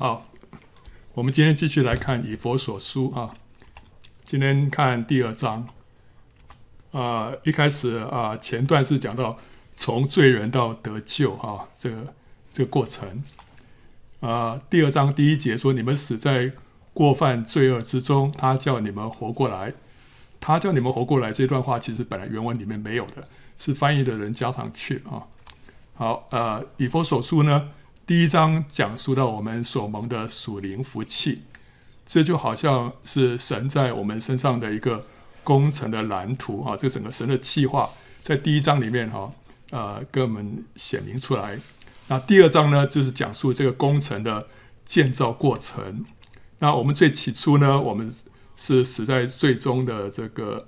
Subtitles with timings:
[0.00, 0.28] 好，
[1.14, 3.34] 我们今天继续来看以佛所书啊。
[4.24, 5.66] 今天看第二章，
[6.92, 9.36] 啊，一开始啊，前段是讲到
[9.76, 12.14] 从罪人到得救啊，这个
[12.52, 13.24] 这个过程。
[14.20, 16.52] 啊，第二章第一节说：“你们死在
[16.94, 19.74] 过犯罪恶之中，他叫你们活过来。
[20.38, 23.28] 他叫你们活过来。”这段话其实本来原文里面没有的，
[23.58, 25.26] 是翻译的人加上去啊。
[25.94, 27.70] 好，呃，以佛所书呢？
[28.08, 31.42] 第一章讲述到我们所蒙的属灵福气，
[32.06, 35.04] 这就好像是神在我们身上的一个
[35.44, 37.90] 工程的蓝图啊，这整个神的计划
[38.22, 39.30] 在第一章里面哈，
[39.72, 41.58] 呃，给我们显明出来。
[42.06, 44.46] 那第二章呢，就是讲述这个工程的
[44.86, 46.06] 建造过程。
[46.60, 48.10] 那我们最起初呢，我们
[48.56, 50.66] 是死在最终的这个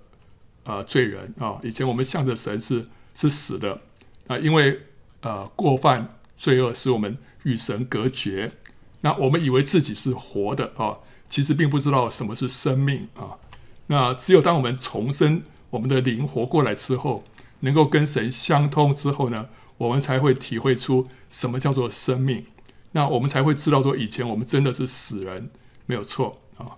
[0.64, 3.80] 呃罪人啊，以前我们向着神是是死的
[4.26, 4.82] 啊，因为
[5.22, 6.16] 呃过犯。
[6.40, 8.50] 罪恶使我们与神隔绝，
[9.00, 10.98] 那我们以为自己是活的啊，
[11.28, 13.38] 其实并不知道什么是生命啊。
[13.86, 17.24] 那只有当我们重生，我们的灵活过来之后，
[17.60, 19.48] 能够跟神相通之后呢，
[19.78, 22.44] 我们才会体会出什么叫做生命。
[22.92, 25.50] 那我们才会知道说，以前我们真的是死人，
[25.86, 26.76] 没有错啊。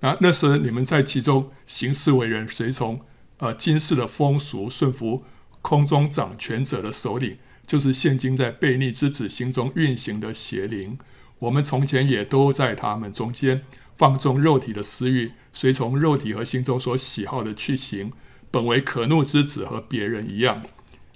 [0.00, 3.00] 那那时你们在其中行事为人，随从
[3.38, 5.24] 呃今世的风俗，顺服
[5.62, 7.38] 空中掌权者的首领。
[7.66, 10.98] 就是现今在悖逆之子心中运行的邪灵，
[11.40, 13.62] 我们从前也都在他们中间
[13.96, 18.12] 放纵肉体的私欲，随从肉体和心中所喜好的去行，
[18.50, 20.62] 本为可怒之子，和别人一样。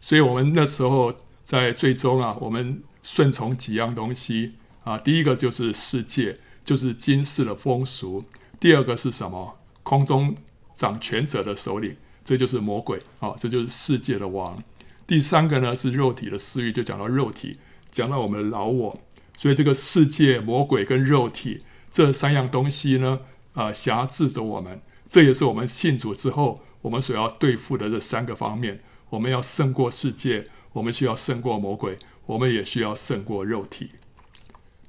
[0.02, 4.98] 所以，我们那时候在最终啊，我们顺从几样东西啊。
[4.98, 8.24] 第一个就是世界，就是今世的风俗；
[8.58, 9.58] 第二个是什么？
[9.82, 10.34] 空中
[10.74, 14.62] 掌权者的首领，这就是魔鬼啊，这就是世界的王。
[15.10, 17.58] 第三个呢是肉体的私欲，就讲到肉体，
[17.90, 19.00] 讲到我们的老我，
[19.36, 23.18] 所以这个世界、魔鬼跟肉体这三样东西呢，
[23.54, 24.80] 啊、呃，辖制着我们。
[25.08, 28.84] 这也是我们信主之后，我们所要对付的这三个方面。
[29.08, 30.44] 我们要胜过世界，
[30.74, 33.90] 我们需要胜过魔鬼，我们也需要胜过肉体。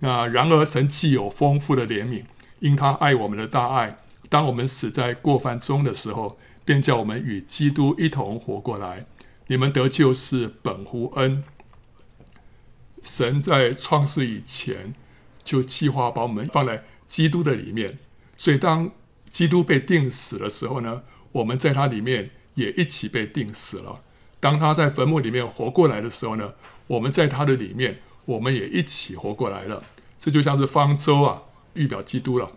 [0.02, 2.26] 那然而，神既有丰富的怜悯，
[2.60, 3.98] 因他爱我们的大爱，
[4.30, 9.08] 当我们死在过犯中的时候，便叫我们与基督一同活过来。
[9.52, 11.44] 你们得救是本乎恩，
[13.04, 14.96] 神在创世以前
[15.44, 18.00] 就计划把我们放在基督的里面，
[18.38, 18.92] 所以当
[19.30, 21.04] 基督被钉死的时候呢，
[21.34, 24.02] 我们在他里面也一起被钉死了。
[24.40, 26.54] 当他在坟墓里面活过来的时候呢，
[26.88, 29.84] 我们在他的里面，我们也一起活过来了。
[30.18, 31.42] 这就像是方舟啊，
[31.74, 32.54] 预表基督了，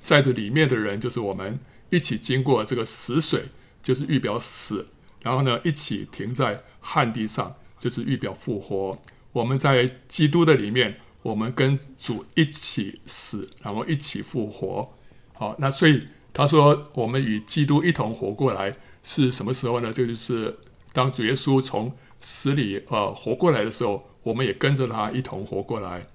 [0.00, 1.60] 在这里面的人就是我们
[1.90, 3.50] 一起经过这个死水，
[3.82, 4.86] 就是预表死。
[5.22, 8.96] 然后呢，一起停在旱地上，就是预表复活。
[9.32, 14.94] 我们在基督的里面，我们跟主一起死，然后一起复活。
[15.34, 18.72] 好，那所以他说，我们与基督一同活过来
[19.04, 19.92] 是什么时候呢？
[19.92, 20.58] 这就是
[20.92, 26.06] 当主耶稣从死里呃活过来的时候，我们也跟着他一同活过来。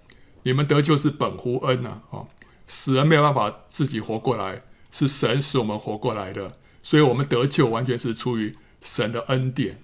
[0.44, 2.26] 你们得救是本乎恩呐，啊，
[2.68, 8.52] 死人没有办法自己活过来，是神使我们活过来的，所以我们得救完全是出于。
[8.84, 9.80] 神的恩典，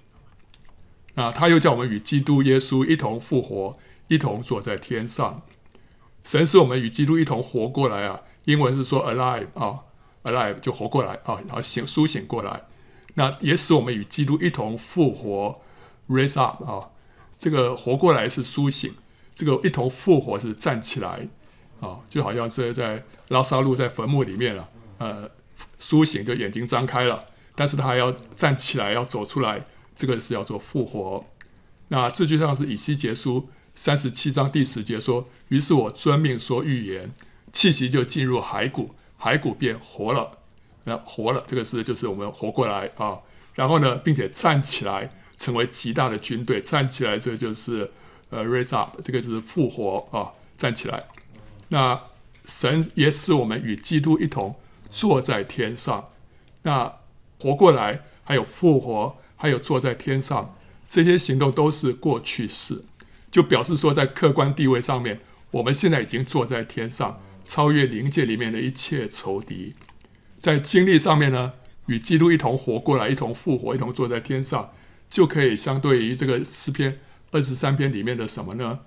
[1.16, 3.80] 啊，他又叫我们与基督耶稣一同复活，
[4.10, 5.42] 一同坐在天上。
[6.26, 9.80] 神使我们与基督一同活过来啊，英文是说 alive 啊
[10.24, 12.66] ，alive 就活过来啊，然后醒苏醒过来。
[13.16, 15.62] 那也使我们与基督一同复活
[16.10, 16.90] ，raise up 啊，
[17.38, 18.94] 这个活过来是苏醒，
[19.34, 21.28] 这个一同复活是站起来
[21.80, 25.31] 啊，就好像是在拉撒路在坟墓里面了，呃，
[25.80, 27.26] 苏醒就眼睛张开了。
[27.59, 31.25] 但是他还要站起来，要走出来，这个是要做复活。
[31.90, 37.12] 那这就像是以西结书三十七章第十节说：“于是我遵命说预言，
[37.52, 40.38] 气息就进入骸骨，骸骨便活了。
[40.86, 43.19] 那活了，这个是就是我们活过来啊。
[43.56, 46.62] 然后呢，并且站起来，成为极大的军队。
[46.62, 47.92] 站起来，这就是
[48.30, 51.03] 呃 raise up，这个就是复活啊，站起来。
[51.68, 52.00] 那
[52.45, 54.56] 神也使我们与基督一同
[54.89, 56.12] 坐在天上。
[56.62, 56.99] 那
[57.39, 60.57] 活过来，还有复活，还有坐在天上，
[60.88, 62.83] 这些行动都是过去式，
[63.31, 65.21] 就表示说，在客观地位上面，
[65.51, 69.74] 我们现在已经坐在天上，超越灵界里面的一切仇敌。
[70.41, 71.53] 在经历上面呢，
[71.88, 74.74] 与基督一同活过来，一同复活，一同坐在天上，
[75.09, 77.00] 就可以相对于这个诗篇
[77.31, 78.80] 二十三篇里面的什么呢？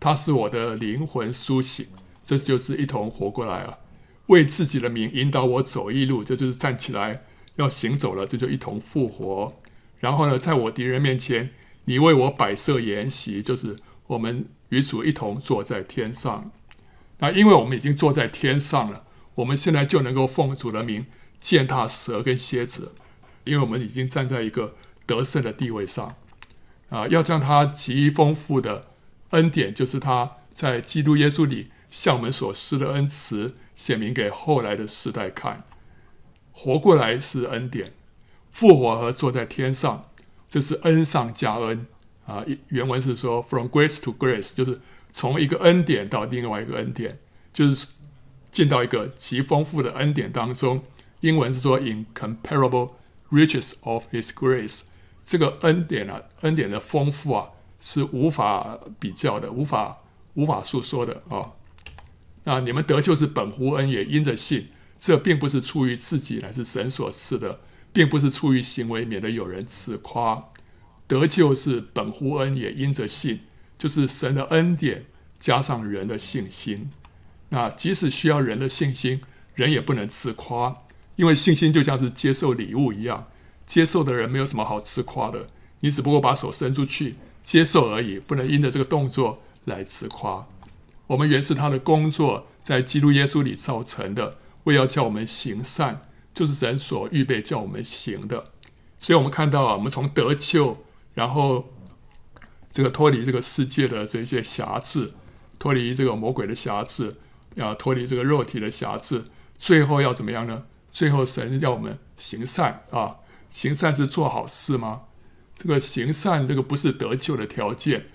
[0.00, 1.86] 他是我的灵魂苏醒，
[2.24, 3.78] 这就是一同活过来啊，
[4.26, 7.22] 为自己的名引导我走义路，这就是站起来。
[7.56, 9.54] 要行走了，这就一同复活。
[10.00, 11.50] 然后呢，在我敌人面前，
[11.84, 13.76] 你为我摆设筵席，就是
[14.08, 16.50] 我们与主一同坐在天上。
[17.18, 19.04] 那因为我们已经坐在天上了，
[19.36, 21.06] 我们现在就能够奉主的名
[21.38, 22.92] 践踏蛇跟蝎子，
[23.44, 24.74] 因为我们已经站在一个
[25.06, 26.16] 得胜的地位上。
[26.88, 28.82] 啊，要将他极丰富的
[29.30, 35.64] 恩典，就是他在基督耶稣里向我们所施的恩慈，显明给后来的世代看。
[36.62, 37.92] 活过来是恩典，
[38.52, 40.08] 复活和坐在天上，
[40.48, 41.88] 这是恩上加恩。
[42.24, 44.80] 啊，原文是说 “from grace to grace”，就是
[45.12, 47.18] 从一个恩典到另外一个恩典，
[47.52, 47.88] 就是
[48.52, 50.84] 进到一个极丰富的恩典当中。
[51.18, 52.90] 英文是说 “incomparable
[53.32, 54.82] riches of His grace”。
[55.24, 57.48] 这个恩典啊，恩典的丰富啊，
[57.80, 59.98] 是无法比较的，无法
[60.34, 61.50] 无法诉说的啊、
[62.44, 64.68] 那你们得救是本乎恩，也因着信。
[65.02, 67.58] 这并不是出于自己，乃是神所赐的，
[67.92, 70.48] 并不是出于行为，免得有人自夸。
[71.08, 73.40] 得救是本乎恩，也因着信，
[73.76, 75.06] 就是神的恩典
[75.40, 76.92] 加上人的信心。
[77.48, 79.22] 那即使需要人的信心，
[79.56, 80.84] 人也不能自夸，
[81.16, 83.26] 因为信心就像是接受礼物一样。
[83.66, 85.48] 接受的人没有什么好自夸的，
[85.80, 90.46] 你只不过把手伸出去接受而已，不能因着这个动作来自夸。
[91.08, 98.52] 我们原是他的工作，在基督耶稣里造成的，为要叫我们行善，就是神所预备叫我们行的。
[99.00, 101.72] 所以，我们看到啊，我们从得救，然后
[102.72, 105.14] 这个脱离这个世界的这些瑕疵，
[105.58, 107.16] 脱离这个魔鬼的瑕疵，
[107.56, 109.24] 要脱离这个肉体的瑕疵，
[109.58, 110.64] 最后要怎么样呢？
[110.92, 113.16] 最后，神要我们行善啊。
[113.50, 115.02] 行善是做好事吗？
[115.56, 118.06] 这个行善，这个不是得救的条件，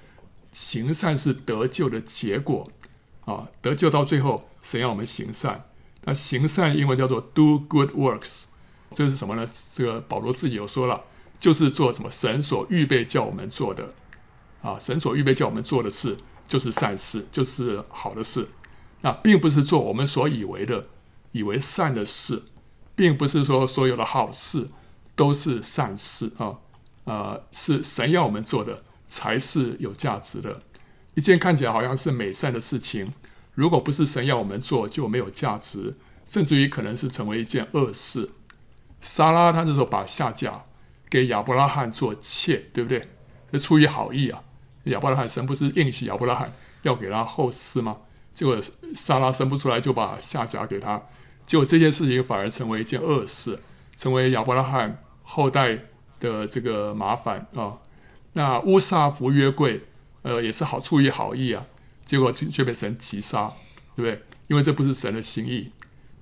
[0.51, 2.71] 行善是得救的结果
[3.25, 3.47] 啊！
[3.61, 5.65] 得救到最后，神要我们行善。
[6.07, 8.43] 那行善英文叫做 do good works，
[8.93, 9.45] 这是什么呢？
[9.75, 11.01] 这个保罗自己有说了，
[11.37, 13.93] 就是做什么神所预备叫我们做的
[14.61, 14.79] 啊！
[14.79, 16.15] 神所预备叫我们做的事，
[16.47, 18.47] 就是善事，就是好的事。
[19.01, 20.87] 那并不是做我们所以为的、
[21.33, 22.43] 以为善的事，
[22.95, 24.69] 并不是说所有的好事。
[25.17, 26.59] 都是善事啊，
[27.05, 30.61] 呃，是神要我们做的，才是有价值的。
[31.15, 33.11] 一件看起来好像是美善的事情，
[33.57, 35.95] 如果不是神要我们做，就没有价值，
[36.27, 38.29] 甚至于可能是成为一件恶事。
[39.01, 40.63] 撒拉他那时候把夏甲
[41.09, 43.07] 给亚伯拉罕做妾，对不对？
[43.51, 44.43] 是出于好意啊。
[44.83, 47.97] 亚伯拉罕神不是应许亚伯拉罕要给他后嗣吗？
[48.35, 48.61] 结果
[48.93, 51.01] 撒拉生不出来，就把夏甲给他，
[51.47, 53.59] 结果这件事情反而成为一件恶事，
[53.95, 55.03] 成为亚伯拉罕。
[55.29, 55.77] 后代
[56.21, 57.79] 的这个麻烦啊、
[58.31, 59.81] 那乌撒扶约柜，
[60.21, 61.65] 呃，也是好出于好意啊，
[62.07, 63.47] 结果却却被神击杀，
[63.95, 64.23] 对不对？
[64.47, 65.71] 因为这不是神的心意。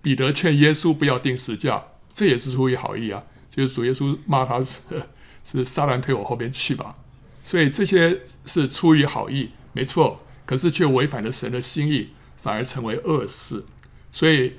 [0.01, 1.81] 彼得劝耶稣不要钉十架，
[2.13, 4.79] 这也是出于好意啊，就是主耶稣骂他是
[5.45, 6.95] 是撒旦退我后边去吧。
[7.43, 13.63] 所以这些是出于好意，没错，可是却违反了神的心意，反而成为恶事。
[14.11, 14.53] 所以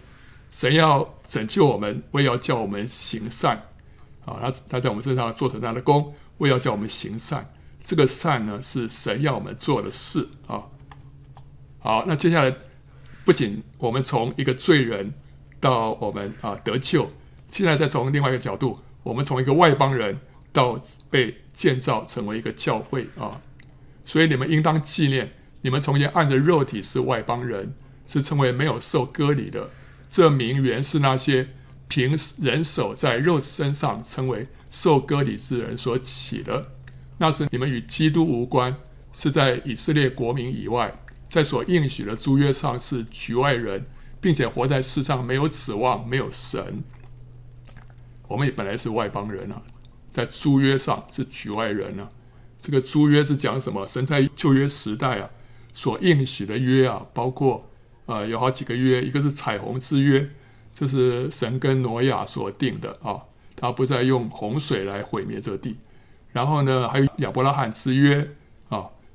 [0.50, 3.68] 神要拯救我们，为要叫我们行善。
[4.24, 7.52] 啊，他他在我们身上做成他的功，为要叫我们行善。
[7.82, 10.62] 这个善呢，是神要我们做的事啊。
[11.86, 12.52] 好，那接下来
[13.24, 15.14] 不仅我们从一个罪人
[15.60, 17.12] 到我们啊得救，
[17.46, 20.18] 现在再从另外一个角度，我们从一个外邦人
[20.52, 20.76] 到
[21.08, 23.40] 被建造成为一个教会啊。
[24.04, 27.72] 所以你们应当纪念，你们从前按着肉体是外邦人，
[28.04, 29.70] 是称为没有受割礼的。
[30.10, 31.50] 这名原是那些。
[31.88, 36.72] 凭人手在肉身上称为受割礼之人所起的，
[37.18, 38.74] 那是你们与基督无关，
[39.12, 40.92] 是在以色列国民以外，
[41.36, 43.84] 在所应许的诸约上是局外人，
[44.22, 46.82] 并且活在世上没有指望，没有神。
[48.26, 49.60] 我们也本来是外邦人啊，
[50.10, 52.08] 在诸约上是局外人啊。
[52.58, 53.86] 这个诸约是讲什么？
[53.86, 55.28] 神在旧约时代啊
[55.74, 57.68] 所应许的约啊，包括
[58.06, 60.30] 呃有好几个约，一个是彩虹之约。
[60.72, 63.20] 这是神跟挪亚所定的啊，
[63.54, 65.76] 他不再用洪水来毁灭这地。
[66.32, 68.26] 然后呢，还有亚伯拉罕之约，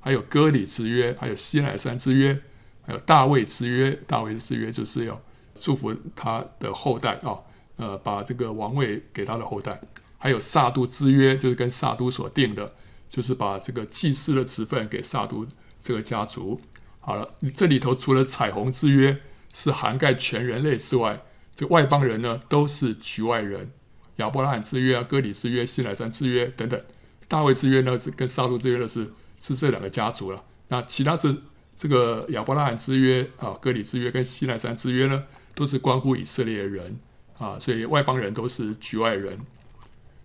[0.02, 2.38] 还有割礼之约，还有西乃山之约，
[2.82, 3.98] 还有大卫之约。
[4.06, 5.22] 大卫之约就是要
[5.58, 7.40] 祝福他的后代啊，
[7.78, 9.80] 呃，把这个王位给他的后代。
[10.18, 12.74] 还有撒督之约，就是跟撒督所定的，
[13.10, 15.48] 就是把这个祭司的职分给撒督
[15.82, 16.60] 这个家族。
[17.00, 19.18] 好了，这里头除了彩虹之约
[19.54, 21.24] 是涵盖全人类之外，
[21.56, 23.72] 这外邦人呢，都是局外人。
[24.18, 26.80] 亚伯拉罕之约啊，割礼之约、西乃山之约等等，
[27.28, 29.12] 大卫之约呢是跟撒督之约的是
[29.42, 30.42] 是这两个家族了。
[30.70, 31.36] 那其他这
[31.76, 35.24] 这个亚伯拉罕之约啊、割礼之约跟西奈山之约呢，
[35.56, 37.00] 都是关乎以色列人
[37.38, 39.40] 啊，所以外邦人都是局外人。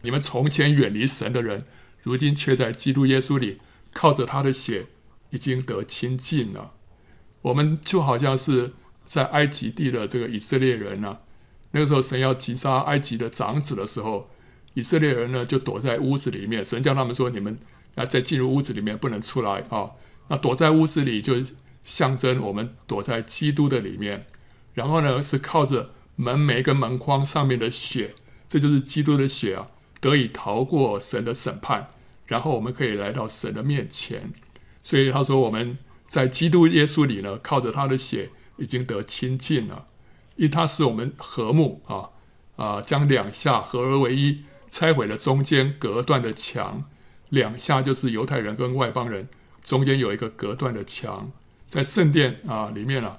[0.02, 1.64] 你们从前远离神的人，
[2.02, 3.58] 如今却在基督耶稣里
[3.92, 4.86] 靠着他的血
[5.30, 6.72] 已经得亲近了。
[7.42, 8.74] 我们就好像是
[9.06, 11.18] 在埃及地的这个以色列人呢、
[11.72, 14.30] 那个时候神要击杀埃及的长子的时候，
[14.74, 17.58] 以色列人呢就躲在屋子里面，神叫他们说：“你们
[17.96, 19.90] 那再进入屋子里面，不能出来啊。”
[20.28, 21.34] 那躲在屋子里就
[21.84, 24.26] 象征我们躲在基督的里面，
[24.74, 28.14] 然后呢是靠着门楣跟门框上面的血，
[28.48, 29.68] 这就是基督的血啊，
[30.00, 31.88] 得以逃过神的审判，
[32.26, 34.32] 然后我们可以来到神的面前。
[34.82, 35.78] 所以他说我们。
[36.08, 39.88] 在基督耶稣里呢，靠着他的血已经得亲近了，
[40.36, 42.10] 因他使我们和睦啊
[42.54, 46.84] 啊，将两下合而为一，拆毁了中间隔断的墙。
[47.28, 49.28] 两下就是犹太人跟外邦人
[49.62, 51.30] 中间有一个隔断的墙，
[51.68, 53.18] 在圣殿啊里面啊，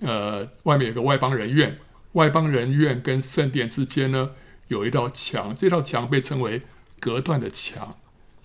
[0.00, 1.78] 呃，外面有个外邦人院，
[2.12, 4.30] 外邦人院跟圣殿之间呢
[4.68, 6.62] 有一道墙，这道墙被称为
[7.00, 7.96] 隔断的墙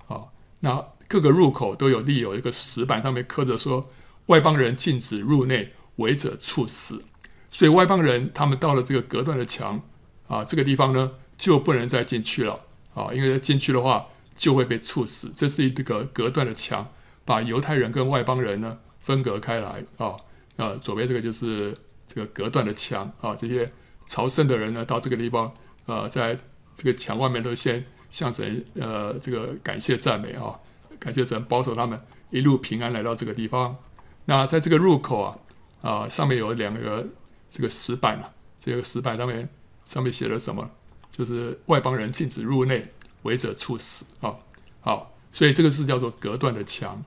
[0.07, 0.25] 啊，
[0.59, 0.85] 那。
[1.09, 3.89] 各个入口都有立有一个石板，上面刻着说
[4.27, 7.05] ：“外邦人禁止入内，违者处死。”
[7.49, 9.81] 所以外邦人他们到了这个隔断的墙
[10.27, 12.59] 啊，这个地方呢就不能再进去了
[12.93, 14.07] 啊，因为进去的话
[14.37, 15.31] 就会被处死。
[15.35, 16.87] 这是一个隔断的墙，
[17.25, 20.15] 把犹太人跟外邦人呢分隔开来啊。
[20.55, 21.77] 啊，左边这个就是
[22.07, 23.71] 这个隔断的墙啊，这些
[24.07, 25.53] 朝圣的人呢到这个地方
[25.85, 26.37] 啊，在
[26.75, 30.57] 这个墙外面都先向神呃这个感谢赞美啊。
[30.99, 31.99] 感谢神保守他们
[32.31, 33.77] 一路平安来到这个地方。
[34.25, 35.37] 那在这个入口啊，
[35.81, 37.05] 啊上面有两个
[37.51, 39.47] 这个石板啊，这个石板上面
[39.85, 40.69] 上面写了什么？
[41.11, 42.87] 就是外邦人禁止入内，
[43.23, 44.37] 违者处死啊。
[44.81, 47.03] 好，所以这个是叫做隔断的墙。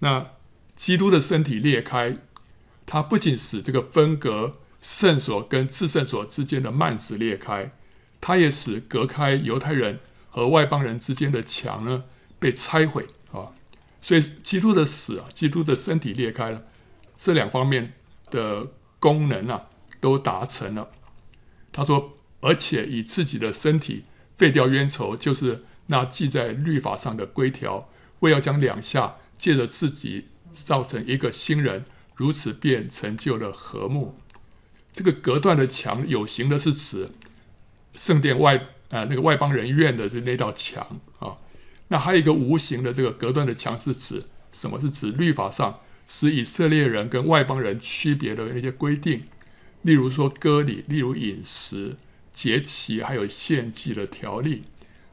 [0.00, 0.32] 那
[0.74, 2.16] 基督的身体裂开，
[2.84, 7.72] 它不仅使这个分隔圣所跟至圣所之间的幔子裂开，
[8.20, 12.04] 它也使隔开犹太人和外邦人之间的墙呢。
[12.38, 13.54] 被拆毁啊，
[14.02, 16.64] 所以基督的死啊，基督的身体裂开了，
[17.16, 17.94] 这两方面
[18.30, 18.68] 的
[19.00, 19.70] 功能啊
[20.02, 20.90] 都达成了。
[21.72, 24.04] 他说，而且以自己的身体
[24.36, 27.88] 废掉冤仇，就是那记在律法上的规条，
[28.20, 34.18] 为要将两下借着自己造成一个新人，如此便成就了和睦。
[34.92, 37.10] 这个隔断的墙，有形的是指
[37.94, 41.36] 圣殿外、呃、那个外邦人院的这那道墙啊。
[41.88, 44.80] 那还有一个无形的这个隔断的墙，是指什么？
[44.80, 49.24] 是指律法上使以色列人跟外邦人区别的那些规定，
[49.82, 51.96] 例如说割礼，例如饮食、
[52.36, 54.64] 节期，还有献祭的条例。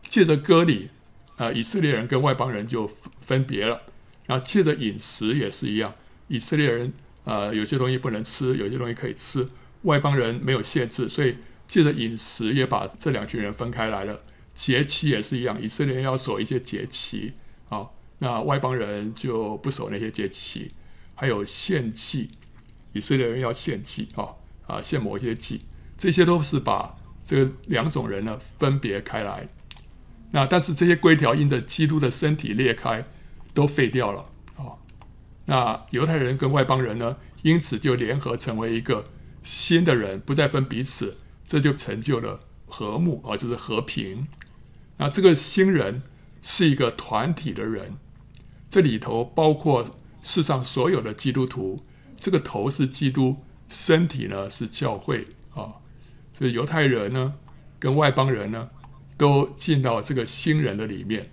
[0.10, 0.89] 借着割礼，
[1.38, 3.82] 啊，以色列人跟外邦人就分别了。
[4.25, 5.96] 然后借着饮食也是一样，
[6.27, 6.92] 以色列人
[7.24, 9.48] 啊，有些东西不能吃，有些东西可以吃，
[9.84, 14.22] 外邦人没有限制，所以借着饮食也把这两群人分开来了。
[14.53, 17.34] 节期也是一样，以色列人要守一些节期
[17.70, 17.88] 啊，
[18.20, 20.72] 那外邦人就不守那些节期。
[21.15, 22.32] 还有献祭，
[22.92, 24.36] 以色列人要献祭啊
[24.68, 25.62] 啊，献某些祭，
[25.98, 29.48] 这些都是把这两种人呢分别开来。
[30.32, 33.06] 那但是这些规条因着基督的身体裂开，
[33.53, 34.74] 都废掉了啊。
[35.46, 39.06] 那犹太人跟外邦人呢，因此就联合成为一个
[39.44, 44.27] 新的人，不再分彼此，这就成就了和睦啊，就是和平。
[44.98, 46.01] 那这个新人
[46.42, 47.98] 是一个团体的人，
[48.70, 51.86] 这里头包括世上所有的基督徒。
[52.20, 55.75] 这个头是基督，身体呢是教会啊。
[56.34, 57.36] 所以犹太人呢
[57.80, 58.70] 跟外邦人呢
[59.18, 61.30] 都进到这个新人的里面。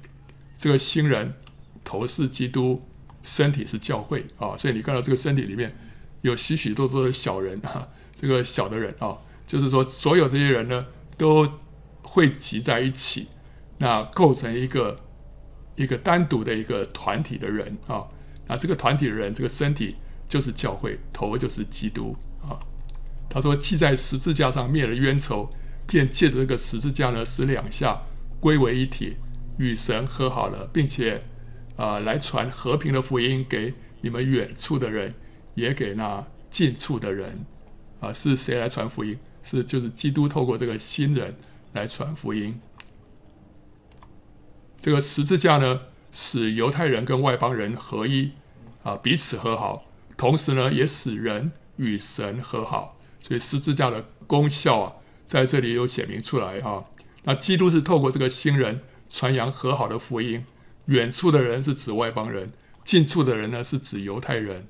[0.58, 1.34] 这个新人
[1.82, 2.86] 头是基督，
[3.22, 4.56] 身体是教会啊。
[4.56, 5.74] 所以你看到这个身体里面
[6.20, 9.16] 有许许多多的小人 啊，这个小的人啊，
[9.46, 11.48] 就是说所有这些人呢都
[12.02, 13.28] 汇集在一起。
[13.78, 14.94] 那构成一个
[15.74, 18.04] 一个单独的一个团体的人啊，
[18.46, 19.96] 那这个团体的人，这个身体
[20.28, 22.14] 就是教会，头就是基督。
[23.30, 25.48] 他说，既在十字架上灭了冤仇，
[25.86, 28.02] 便借着这个十字架呢，使两下
[28.40, 29.16] 归为一体，
[29.56, 31.22] 与神和好了，并且
[31.76, 35.14] 啊，来传和平的福音给你们远处的人，
[35.54, 37.46] 也给那近处的人
[38.00, 38.12] 啊。
[38.12, 39.16] 是谁来传福音？
[39.42, 41.36] 是就是基督透过这个新人
[41.72, 42.60] 来传福音。
[44.80, 48.32] 这个十字架呢，使犹太人跟外邦人合一
[48.82, 49.84] 啊，彼此和好，
[50.16, 52.96] 同时呢，也使人与神和好。
[53.30, 54.92] 所以十字架的功效啊，
[55.28, 56.82] 在这里有显明出来啊。
[57.22, 60.44] 那基督是透过这个新人传扬和好的福音，
[60.86, 64.66] 远处的人是指外邦人，近处的人呢是指犹太人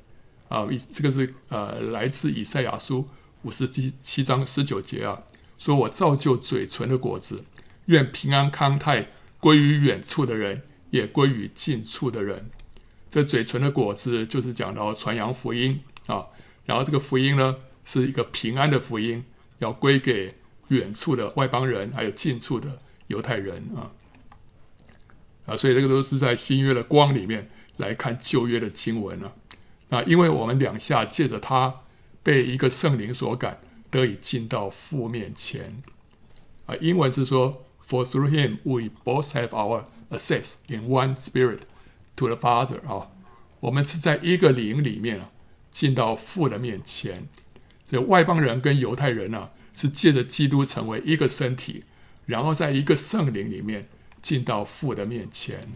[0.50, 0.68] 啊。
[0.90, 3.08] 这个是呃来自以赛亚书
[3.44, 5.22] 五十七七章十九节啊，
[5.56, 7.44] 说我造就嘴唇的果子，
[7.86, 9.08] 愿平安康泰。
[9.38, 12.50] 归于远处的人，也归于近处的人。
[13.08, 16.26] 这嘴唇的果子，就是讲到传扬福音啊。
[16.66, 19.24] 然后这个福音呢，是一个平安的福音，
[19.58, 20.34] 要归给
[20.68, 23.90] 远处的外邦人，还有近处的犹太人啊。
[25.46, 29.32] 啊，所以这个都是在新约的光里面来看旧约的经文啊。
[29.88, 31.80] 啊，因为我们两下借着他
[32.22, 33.60] 被一个圣灵所感，
[33.90, 35.82] 得以进到父面前。
[36.66, 41.60] 啊，英文是说，For through him we both have our access in one spirit
[42.14, 42.80] to the Father。
[42.86, 43.08] 啊，
[43.58, 45.30] 我们是在一个灵里面啊，
[45.72, 47.28] 进到父的面前。
[47.90, 51.82] 这外邦人跟犹太人啊，是借着基督成为一个身体，
[52.24, 53.88] 然后在一个圣灵里面
[54.22, 55.66] 进到父的面前。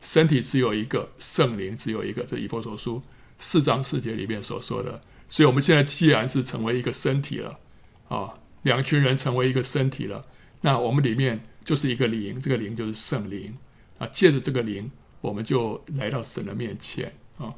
[0.00, 2.24] 身体只有一个，圣灵只有一个。
[2.24, 3.00] 这以弗所书
[3.38, 5.00] 四章四节里面所说的。
[5.28, 7.60] 所以，我们现在既然是成为一个身体了，
[8.08, 10.26] 啊，两群人成为一个身体了，
[10.62, 13.56] 那我们里面就是一个灵，这个灵就是圣灵
[13.98, 14.08] 啊。
[14.08, 17.54] 借着这个灵，我们就来到神的面前啊。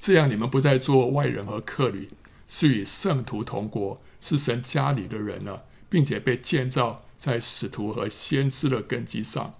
[0.00, 2.08] 这样，你们不再做外人和客旅。
[2.48, 9.54] 是与圣徒同国，是神家里的人呢，并且被建造在使徒和先知的根基上。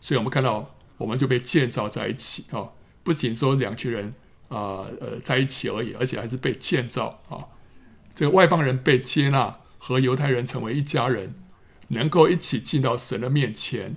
[0.00, 2.68] 所以，我们看到，我们就被建造在一起啊！
[3.02, 4.14] 不仅说两群人
[4.48, 7.48] 啊，呃，在一起而已，而且还是被建造啊。
[8.14, 11.34] 这个外邦人被接纳，和犹太人成为一家人，
[11.88, 13.96] 能够一起进到神的面前。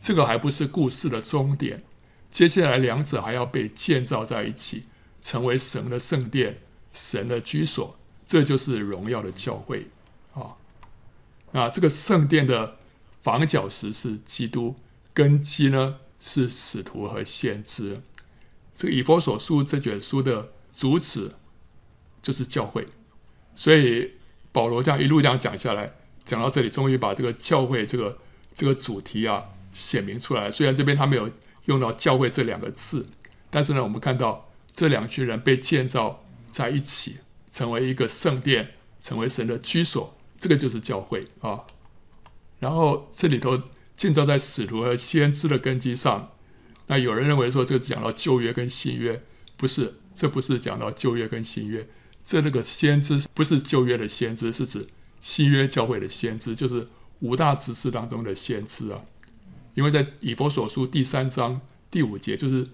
[0.00, 1.82] 这个还不是故事的终点，
[2.30, 4.84] 接下来两者还要被建造在一起，
[5.20, 6.58] 成为神的圣殿。
[7.00, 9.86] 神的居所，这就是荣耀的教会
[10.34, 10.58] 啊！
[11.52, 12.76] 那这个圣殿的
[13.22, 14.74] 房角石是基督，
[15.14, 18.00] 根基呢是使徒和先知。
[18.74, 21.36] 这个以弗所书这卷书的主旨
[22.20, 22.88] 就是教会，
[23.54, 24.14] 所以
[24.50, 28.18] 保罗这样一路这样讲下来，讲到这里，终于把这个教会这个
[28.56, 30.50] 这个主题啊显明出来。
[30.50, 31.30] 虽然这边他没有
[31.66, 33.06] 用到教会这两个字，
[33.50, 36.24] 但是呢，我们看到这两群人被建造。
[36.50, 37.18] 在一起
[37.50, 41.64] 成为一个圣殿，成为神的居所，这个就是教会啊。
[42.58, 43.62] 然后这里头
[43.96, 46.32] 建造在使徒和先知的根基上。
[46.88, 49.22] 那有人认为说，这个是讲到旧约跟新约，
[49.56, 51.86] 不是，这不是讲到旧约跟新约。
[52.24, 54.88] 这那个先知不是旧约的先知，是指
[55.20, 56.88] 新约教会的先知，就是
[57.20, 59.02] 五大执事当中的先知啊。
[59.74, 62.66] 因为在以弗所书第三章第五节，就是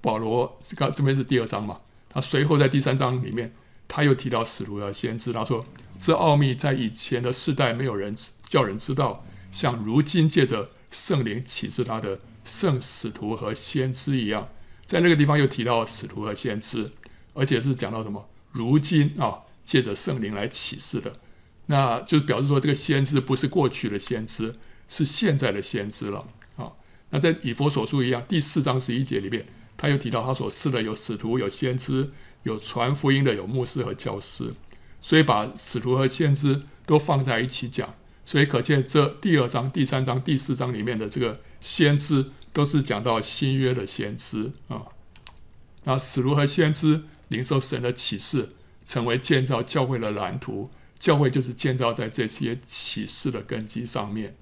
[0.00, 1.80] 保罗刚这边是第二章嘛。
[2.10, 3.52] 他随后在第三章里面，
[3.86, 5.64] 他又提到使徒和先知，他说
[6.00, 8.16] ：“这奥秘在以前的世代没有人
[8.46, 14.48] 叫人知道，像如今借着圣灵启示他的圣使徒和先知一样。”
[14.86, 16.90] 在那个地方又提到使徒和先知，
[17.34, 18.26] 而且是讲到什么？
[18.52, 21.12] 如今啊，借着圣灵来启示的，
[21.66, 24.56] 那就表示说这个先知不是过去的先知，
[24.88, 26.72] 是现在的先知了啊。
[27.10, 29.46] 那在以佛所书一样，第四章十一节里面。
[29.80, 32.10] 他又提到，他所赐的有使徒、有先知、
[32.42, 34.52] 有传福音的、有牧师和教师，
[35.00, 37.94] 所以把使徒和先知都放在一起讲。
[38.26, 44.82] 所以可见，这第二章、第三章、第四章里面的这个先知，都是讲到新约的先知啊。
[45.84, 48.50] 那使徒和先知领受神的启示，
[48.84, 50.70] 成为建造教会的蓝图。
[50.98, 54.36] 教会就是建造在这些启示的根基上面。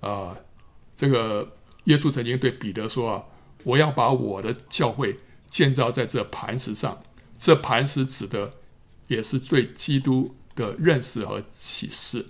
[0.00, 0.38] 啊，
[0.96, 3.24] 这个耶稣曾经对彼得说啊。
[3.64, 5.18] 我要把我的教会
[5.50, 7.02] 建造在这磐石上，
[7.38, 8.52] 这磐石指的
[9.08, 12.26] 也是对基督的认识和启示。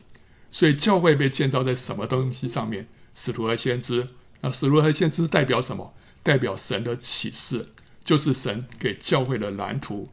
[0.50, 2.88] 所以教会被建造在什么东西上面？
[3.14, 4.08] 使徒和先知。
[4.40, 5.94] 那使徒和先知代表什么？
[6.22, 7.68] 代表神的启示，
[8.04, 10.10] 就是神给教会的蓝图。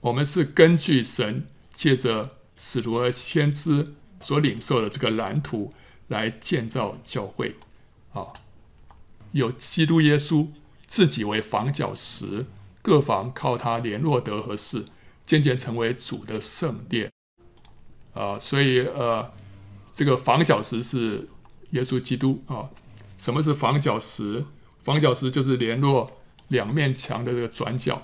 [0.00, 5.72] 我们是根据神借着使徒和先知所领受的这个蓝图
[6.08, 7.56] 来建造教会，
[8.12, 8.32] 啊。
[9.36, 10.48] 有基督耶稣
[10.86, 12.46] 自己为房角石，
[12.80, 14.86] 各房靠他联络得合适，
[15.26, 17.12] 渐渐成为主的圣殿。
[18.14, 19.30] 啊、所以呃，
[19.92, 21.28] 这个房角石是
[21.72, 22.70] 耶稣基督啊。
[23.18, 24.42] 什么是房角石？
[24.82, 26.10] 房角石就是联络
[26.48, 28.00] 两面墙的这个转角，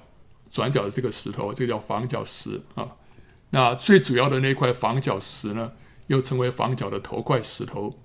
[0.51, 2.97] 转角的这个石头，这叫房角石啊。
[3.51, 5.73] 那最主要的那块房角石呢，
[6.09, 7.99] 又称为房角的头块石头，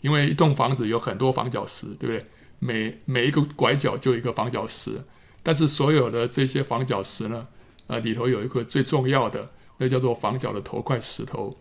[0.00, 2.26] 因为一栋房子有很多房角石，对不对？
[2.64, 5.02] 每每一个拐角就一个房角石，
[5.42, 7.48] 但是所有的这些房角石呢，
[7.88, 11.58] 呃，里头有一个最重要的，那叫做房角的头块石头。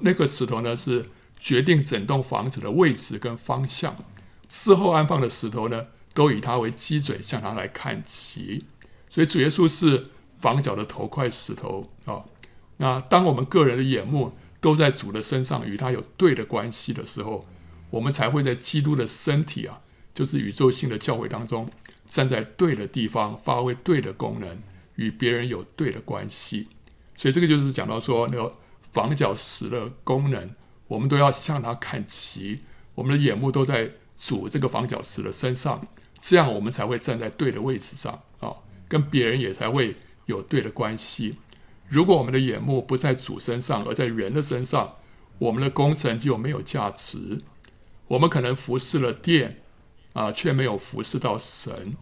[0.00, 1.06] 那个石头呢，是
[1.38, 3.94] 决定整栋房子的位置跟方向。
[4.48, 8.64] 之后安放的石头呢，都以它为基准，向它来看齐。
[9.08, 10.08] 所以主耶稣是
[10.40, 12.24] 房角的头块石头啊、
[12.78, 17.46] 那当我们个人的眼目都在主的身上，与他有对的关系的时候，
[17.90, 19.82] 我们才会在基督的身体啊。
[20.14, 21.70] 就是宇宙性的教会当中，
[22.08, 24.58] 站在对的地方，发挥对的功能，
[24.96, 26.68] 与别人有对的关系。
[27.16, 28.52] 所以这个就是讲到说，那个
[28.92, 30.50] 房角石的功能，
[30.88, 32.60] 我们都要向它看齐，
[32.94, 35.86] 我们的眼目都在主这个房角石的身上，
[36.20, 38.54] 这样我们才会站在对的位置上啊，
[38.88, 39.96] 跟别人也才会
[40.26, 41.36] 有对的关系。
[41.88, 44.96] 如果我们的眼目不在主身上，而在人的身上，
[45.38, 47.38] 我们的工程就没有价值。
[48.08, 49.62] 我们可能服侍了殿
[50.12, 51.96] 啊，却没有服侍到神。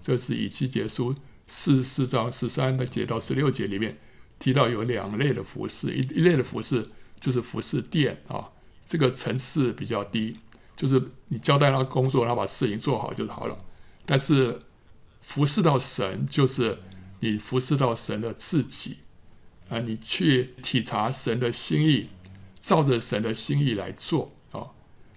[0.00, 1.14] 这是以西结书
[1.46, 3.98] 四十四章十三节到十六节里面
[4.38, 8.50] 提到有两类的服侍，一一类的服侍就是服侍殿啊，
[8.86, 10.38] 这个层次比较低，
[10.74, 13.64] 就是你交代他工作，他把事情做好就好了。
[14.06, 14.58] 但是
[15.20, 16.78] 服侍到神，就是
[17.20, 18.98] 你服侍到神的自己。
[19.68, 22.08] 啊，你去体察神的心意，
[22.60, 24.66] 照着神的心意来做啊，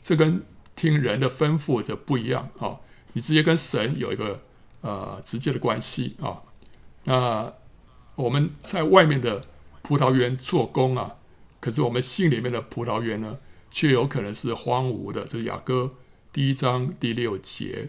[0.03, 0.43] 这跟
[0.75, 2.79] 听人的吩咐这不一样啊。
[3.13, 4.41] 你直接跟神有一个
[4.81, 6.41] 呃直接的关系啊。
[7.03, 7.53] 那
[8.15, 9.45] 我们在外面的
[9.81, 11.15] 葡萄园做工啊，
[11.59, 13.37] 可是我们心里面的葡萄园呢，
[13.71, 15.25] 却有可能是荒芜的。
[15.25, 15.95] 这是雅歌
[16.31, 17.87] 第一章第六节，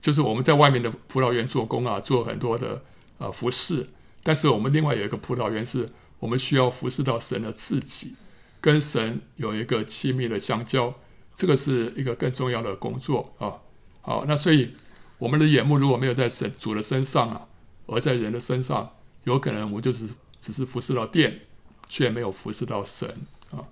[0.00, 2.82] 就是我们在外面的葡萄园做工啊，做很多的
[3.18, 3.88] 呃服侍。
[4.22, 8.14] 但是我们另外有一个葡萄园，是我们需要服侍到神的自己，
[8.60, 10.94] 跟神有一个亲密的相交，
[11.38, 13.54] 这个是一个更重要的工作啊。
[14.00, 14.74] 好，那所以
[15.18, 17.46] 我们的眼目如果没有在神主的身上啊，
[17.86, 20.08] 而在人的身上，有可能我们就是
[20.40, 21.42] 只是服侍到殿，
[21.88, 23.08] 却没有服侍到神
[23.52, 23.62] 啊。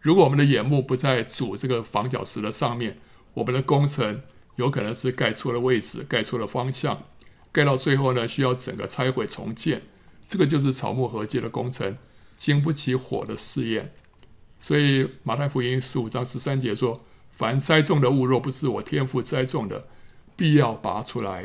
[0.00, 2.98] 如果我们的眼目不在主这个房角石的上面，
[3.34, 4.22] 我们的工程
[4.56, 7.02] 有可能是盖错了位置，盖错了方向。
[7.52, 9.82] 盖到最后呢，需要整个拆毁重建，
[10.26, 11.98] 这个就是草木禾秸的工程，
[12.38, 13.92] 经不起火的试验。
[14.64, 19.86] 所以马太福音十五章十三节说：“凡栽种的物，若不是我天父栽种的，
[20.36, 21.44] 必要拔出来。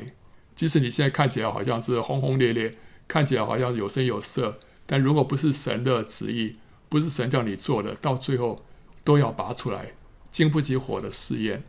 [0.56, 2.74] 即使你现在看起来好像是轰轰烈烈，
[3.10, 6.56] 看起来好像有声有色，但如果不是神的旨意，
[6.88, 8.58] 不是神叫你做的，到最后
[9.04, 9.92] 都要拔出来，
[10.32, 11.64] 经不起火的试验。”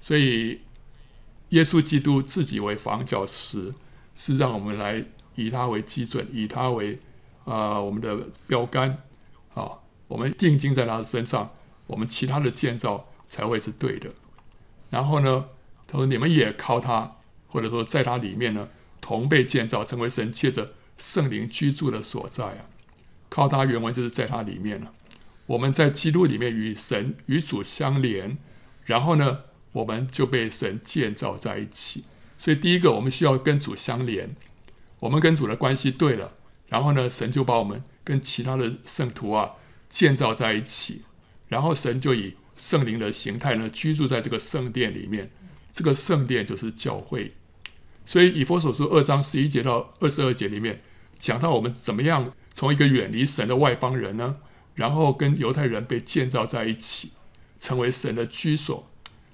[0.00, 0.60] 所以。
[1.50, 3.74] 耶稣基督自己为房角石，
[4.14, 6.98] 是让我们来以他为基准，以他为
[7.44, 9.02] 啊、我们的标杆，
[9.48, 11.54] 好，我们定睛在他的身上，
[11.86, 14.10] 我们其他的建造才会是对的。
[14.90, 15.46] 然后呢，
[15.86, 17.16] 他说你们也靠他，
[17.46, 18.68] 或者说在他里面呢，
[19.00, 22.66] 同被建造，成为神借着圣灵居住的所在啊。
[23.28, 24.92] 靠他原文就是在他里面了。
[25.46, 28.38] 我们在基督里面与神与主相连，
[28.84, 29.40] 然后呢，
[29.72, 32.04] 我们就被神建造在一起，
[32.38, 34.34] 所以第一个我们需要跟主相连，
[35.00, 36.32] 我们跟主的关系对了，
[36.68, 39.52] 然后呢，神就把我们跟其他的圣徒啊
[39.88, 41.02] 建造在一起，
[41.48, 45.30] 然后神就以圣灵的形态呢居住在这个圣殿里面，
[45.72, 47.32] 这个圣殿就是教会，
[48.04, 50.82] 所以以弗所书二章十一节到二十二节里面
[51.18, 54.36] 讲到我们怎么样从一个远离神的外邦人呢，
[54.74, 57.12] 然后跟犹太人被建造在一起，
[57.58, 58.90] 成为神的居所。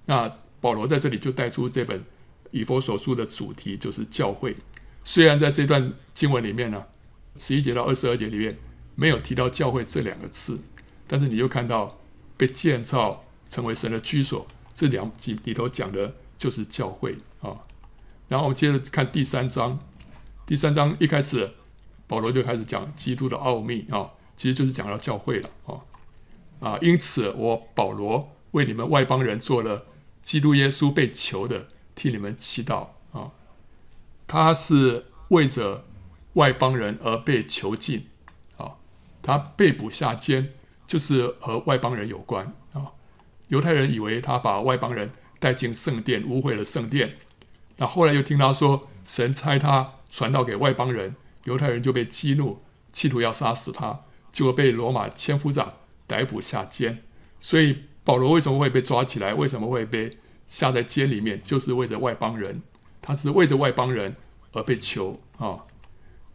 [0.07, 2.05] 那保罗在这里就带出这本
[2.51, 4.57] 以弗所书的主题，就是教会。
[5.03, 6.85] 虽然在这段经文里面呢，
[7.39, 8.57] 十一节到二十二节里面
[8.95, 10.61] 没有提到教会这两个字，
[11.07, 11.99] 但是你又看到
[12.37, 17.65] 被建造成为神的居所，这两节里头讲的就是教会啊。
[18.29, 19.79] 然后我们接着看第三章，
[20.47, 21.53] 第三章一开始
[22.07, 25.81] 保罗就开始讲基督的奥秘啊，其实就是讲到教会了啊
[26.61, 26.79] 啊。
[26.81, 29.87] 因此我保罗为你们外邦人做了。
[30.25, 33.31] 基督耶稣被囚的，替你们祈祷啊！
[34.27, 35.85] 他是为着
[36.33, 38.07] 外邦人而被囚禁！
[39.25, 40.53] 他被捕下监，
[40.87, 42.93] 就是和外邦人有关啊！
[43.49, 45.11] 犹太人以为他把外邦人
[45.41, 47.17] 带进圣殿，污秽了圣殿。
[47.79, 55.73] 那后来又听他说，神差他传道给外邦人，犹太人就被激怒，企图要杀死他，结果被罗马千夫长
[56.07, 57.03] 逮捕下监。
[57.41, 57.87] 所以。
[58.07, 59.33] 保罗为什么会被抓起来？
[59.33, 60.11] 为什么会被
[60.47, 61.41] 下在监里面？
[61.43, 62.61] 就是为着外邦人，
[63.01, 64.15] 他是为着外邦人
[64.53, 65.65] 而被囚啊。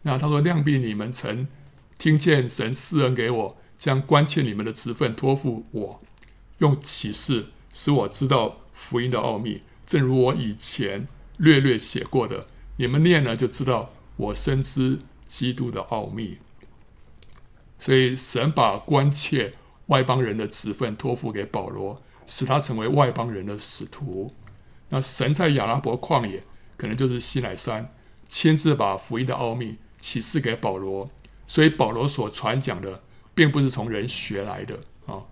[0.02, 1.46] 那他说：“量必你们成
[2.00, 6.02] 听见神施恩给我，将关切你们的职分托付我，
[6.56, 12.46] 用启示使我知道福音的奥秘，正如我以前略略写过的。
[12.78, 16.38] 你们念了就知道，我深知基督的奥秘。
[17.78, 19.52] 所以神把关切。”
[19.90, 24.32] 外邦人的职分托付给保罗，使他成为外邦人的使徒。
[24.90, 26.44] 那神在亚拉伯旷野，
[26.76, 27.92] 可能就是西乃山，
[28.28, 31.10] 亲自把福音的奥秘启示给保罗。
[31.50, 33.02] 所以保罗所传讲的，
[33.34, 35.24] 并不是从人学来的啊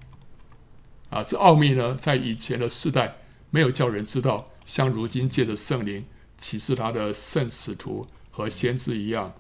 [1.11, 1.23] 啊！
[1.23, 3.19] 这奥秘呢，在以前的世代
[3.51, 6.05] 没有叫人知道，像如今借着圣灵
[6.37, 9.33] 启示他的圣使徒和先知一样。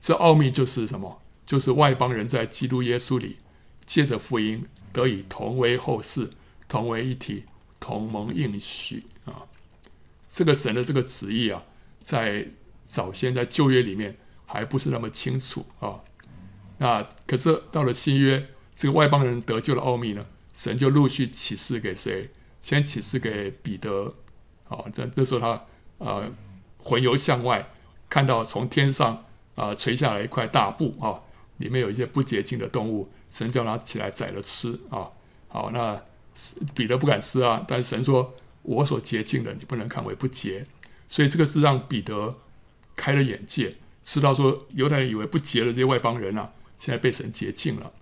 [0.00, 1.20] 这奥秘就是什么？
[1.44, 3.36] 就是外邦人在基督耶稣里，
[3.84, 6.30] 借着福音得以同为后世，
[6.66, 7.44] 同为一体，
[7.78, 9.44] 同盟应许啊。
[10.30, 11.62] 这个神的这个旨意啊，
[12.02, 12.48] 在
[12.88, 14.16] 早先在旧约里面
[14.46, 16.00] 还不是那么清楚啊。
[16.82, 22.28] 那可是到了新约，这个外邦人得救的奥秘呢，神就陆续启示给谁？
[22.64, 24.12] 先启示给彼得。
[24.68, 25.64] 啊，这这时候他
[25.98, 26.28] 呃
[26.78, 27.68] 魂游向外，
[28.10, 29.24] 看到从天上。
[29.54, 31.20] 啊，垂下来一块大布啊，
[31.58, 35.06] 里面有一些不洁净的动物，神叫他起来宰了吃啊。
[35.48, 36.00] 好，那
[36.74, 38.32] 彼得不敢吃啊，但神说
[38.64, 40.64] ：“我所洁净的，你不能看为不洁。”
[41.10, 42.38] 所以这个是让彼得
[42.96, 46.50] 开了眼界，知道说犹太人以为不洁的这些外邦人啊，
[46.82, 47.92] 现在被神洁净了。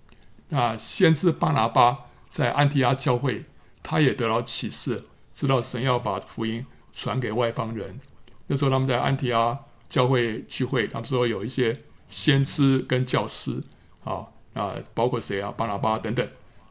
[0.49, 1.99] 那先知巴拿巴
[2.31, 3.45] 在安提阿教会，
[3.83, 6.65] 他也得到启示，知道神要把福音
[6.95, 8.01] 传给外邦人。
[8.47, 9.59] 那时候他们在安提阿。
[9.91, 11.77] 教会聚会，他们说有一些
[12.09, 13.61] 先知跟教师
[14.05, 15.53] 啊啊，包括谁啊？
[15.57, 16.25] 巴拿巴等等。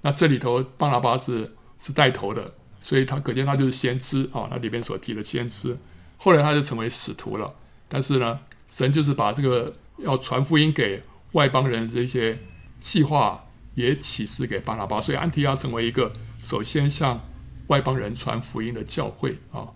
[0.03, 4.47] 那这里头巴拿巴是是带头的，所以他可见他就是先知啊。
[4.49, 5.77] 那里边所提的先知，
[6.15, 7.53] 后来他就成为使徒了。
[7.89, 12.39] 但是呢，神就是把这个要传福音给外邦人这些
[12.79, 16.11] 计划也启示给巴拿巴，所以安提亚成为一个
[16.41, 17.25] 首先向
[17.67, 19.69] 外邦人传福音的教会啊。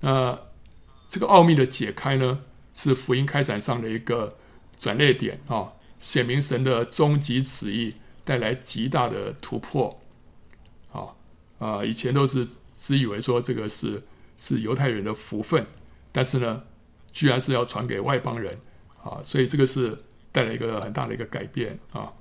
[0.00, 0.38] 那
[1.08, 2.40] 这个奥秘的解开呢，
[2.74, 4.36] 是福音开展上的一个
[4.78, 10.00] 转捩点啊，显明神的终极旨意，带来极大的突破。
[10.92, 11.16] 啊
[11.58, 14.04] 啊，以前都是只以为说这个是
[14.36, 15.66] 是犹太人的福分，
[16.12, 16.64] 但是呢，
[17.10, 18.60] 居然是要传给外邦人
[19.02, 22.12] 啊，所以这个是带来一个很大的一个改变啊。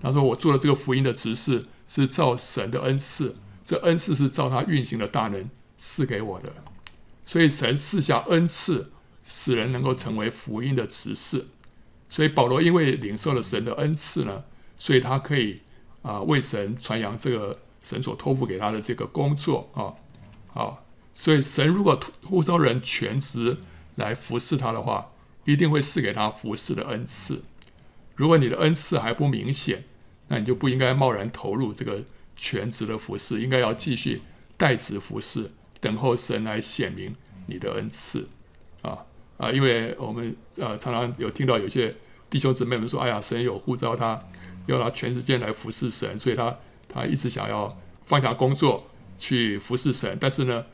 [0.00, 6.52] 他说：“我做的这个福音的执事，是照神的恩赐，这恩赐是照他运行的大能赐给我的，
[7.24, 8.90] 所以神赐下恩赐。”
[9.24, 11.46] 使人能够成为福音的执事，
[12.08, 14.42] 所以保罗因为领受了神的恩赐呢，
[14.76, 15.60] 所以他可以
[16.02, 19.94] 啊为神传扬这个神所托付给他的这个工作啊，
[20.48, 20.84] 好，
[21.14, 23.56] 所以神如果呼召人全职
[23.94, 25.11] 来服侍他的话，
[25.44, 27.42] 一定会赐给他服侍的恩赐。
[28.14, 29.84] 如果你的恩赐还不明显，
[30.28, 32.04] 那你就不应该贸然投入这个
[32.36, 34.22] 全职的服侍，应该要继续
[34.56, 35.50] 代职服侍，
[35.80, 37.14] 等候神来显明
[37.46, 38.28] 你的恩赐
[38.82, 39.04] 啊。
[39.38, 41.94] 啊，因为我们呃常常有听到有些
[42.30, 44.22] 弟兄姊妹们说：“哎呀，神有呼召他，
[44.66, 46.56] 要他全时间来服侍神，所以他
[46.88, 47.76] 他一直想要
[48.06, 50.66] 放下工作去服侍神，但是呢，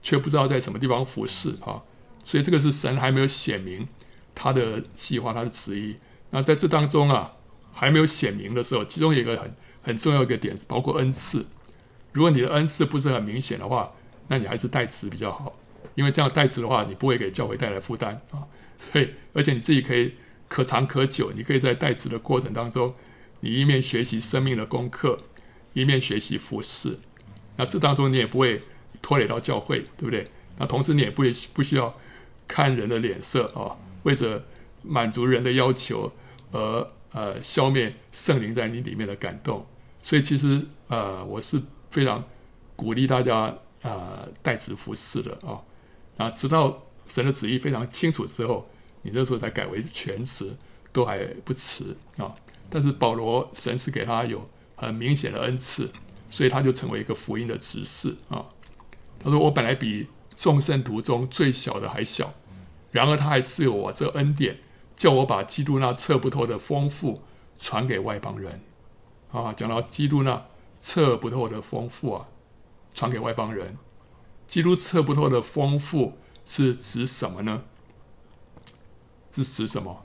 [0.00, 1.82] 却不知道在什么地方服侍啊。
[2.24, 3.86] 所以这个是神还没有显明
[4.34, 5.96] 他的计划、他的旨意。
[6.30, 7.32] 那在这当中啊，
[7.72, 11.46] 还没有显明的时候，其中有一个很很重要一个点，包括恩赐。
[12.12, 13.92] 如果你的恩赐不是很明显的话，
[14.28, 15.58] 那你还是代职比较好。”
[15.94, 18.42] 因为这样代职的话，你不会给教会带来负担啊，
[18.80, 20.14] 所以而且你自己可以
[20.48, 22.92] 可长可久，你可以在代职的过程当中，
[23.38, 25.20] 你一面学习生命的功课，
[25.72, 26.98] 一面学习服侍，
[27.56, 28.62] 那这当中你也不会
[29.00, 30.26] 拖累到教会，对不对？
[30.58, 31.94] 那同时你也不不需要
[32.48, 34.42] 看人的脸色啊，为着
[34.82, 36.10] 满足人的要求
[36.52, 39.66] 而呃消灭圣灵在你里面的感动，
[40.02, 42.24] 所以其实呃我是非常
[42.74, 45.60] 鼓励大家呃代职服侍的啊。
[46.16, 48.70] 啊，直到神的旨意非常清楚之后，
[49.02, 50.54] 你那时候才改为全职，
[50.92, 52.32] 都还不迟啊。
[52.70, 55.90] 但是保罗，神是给他有很明显的恩赐，
[56.30, 58.46] 所以他就成为一个福音的执事啊。
[59.18, 62.32] 他说：“我本来比众圣徒中最小的还小，
[62.94, 64.60] 然而他还赐我这恩典，
[64.94, 67.24] 叫我把基督那测不透的丰富
[67.58, 68.60] 传给外邦人。”
[69.32, 70.46] 啊，讲到基督那
[70.80, 72.28] 测不透的丰富啊，
[72.94, 73.76] 传给外邦人。
[74.46, 77.64] 基督测不透的丰富是指什么呢？
[79.34, 80.04] 是指什么？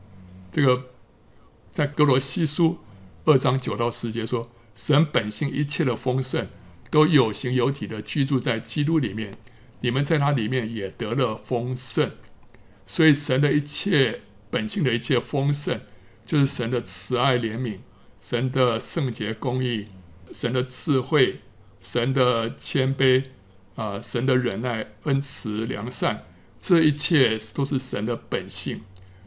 [0.52, 0.86] 这个
[1.72, 2.80] 在哥罗西书
[3.26, 6.48] 二章九到十节说，神本性一切的丰盛
[6.90, 9.38] 都有形有体的居住在基督里面，
[9.82, 12.14] 你们在他里面也得了丰盛。
[12.90, 15.80] 所以神的一切本性的一切丰盛，
[16.26, 17.78] 就是神的慈爱怜悯、
[18.20, 19.86] 神的圣洁公义、
[20.32, 21.42] 神的智慧、
[21.80, 23.26] 神的谦卑。
[23.76, 26.26] 啊，神的忍耐、恩慈、良善，
[26.60, 28.82] 这一切都是神的本性。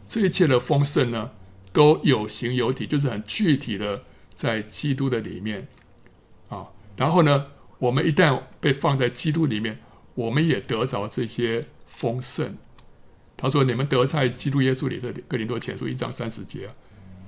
[0.06, 1.30] 这一切的丰盛呢，
[1.72, 5.68] 都有形有体，就是很具体的在基督的里面
[6.50, 6.68] 啊。
[6.98, 7.46] 然后呢，
[7.78, 9.80] 我们一旦被放在基督里面，
[10.14, 12.58] 我们也得着这些丰盛。
[13.42, 16.70] 他说：“你们得在基督耶稣里的哥林多前书一章三十节，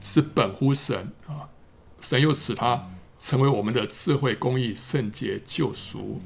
[0.01, 1.51] 是本乎神啊，
[2.01, 6.23] 神又使他成为我们的智慧、公义、圣洁、救赎。”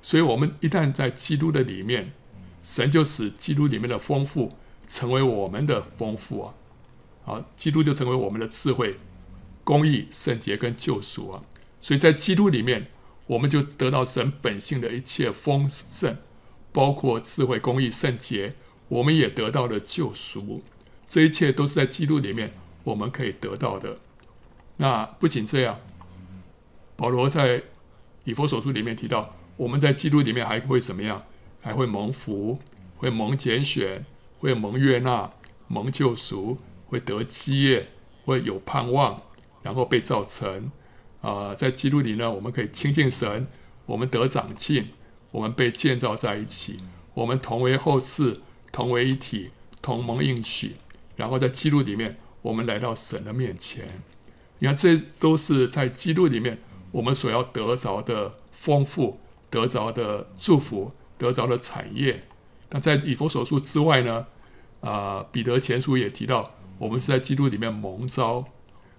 [0.00, 2.12] 所以，我们一旦在基督的里面，
[2.62, 6.54] 神就使基督里面的丰富成为我们的丰富啊，
[7.24, 9.00] 啊，基督就成为我们的智慧、
[9.64, 11.42] 公义、圣洁跟救赎啊。
[11.80, 12.86] 所以在基督里面，
[13.26, 16.16] 我们就得到神本性的一切丰盛，
[16.70, 18.54] 包括智慧、公义、圣洁，
[18.88, 20.62] 我们也得到了救赎。
[21.06, 22.52] 这一切都是在基督里面
[22.84, 23.98] 我们可以得到的。
[24.78, 25.78] 那不仅这样，
[26.96, 27.62] 保罗在
[28.24, 31.22] 以弗所书里面提到，我们在基督里面还会怎么样？
[31.60, 32.60] 还会蒙福，
[32.96, 34.04] 会蒙拣选，
[34.38, 35.32] 会蒙悦纳，
[35.66, 37.88] 蒙救赎，会得基业，
[38.24, 39.22] 会有盼望，
[39.62, 40.70] 然后被造成。
[41.22, 43.48] 啊、在基督里呢，我们可以亲近神，
[43.86, 44.90] 我们得长进，
[45.32, 46.78] 我们被建造在一起，
[47.14, 48.38] 我们同为后嗣，
[48.76, 50.76] 同为一体，同盟应许。
[51.16, 54.02] 然后在基督里面，我们来到神的面前。
[54.58, 56.58] 你看，这都是在基督里面
[56.90, 60.92] 我们所要得着的丰富，得着的祝福。
[61.18, 62.24] 得着的产业，
[62.68, 64.26] 那在以弗所书之外呢？
[64.82, 68.44] 啊、彼得前书也提到，我们是在基督里面蒙召；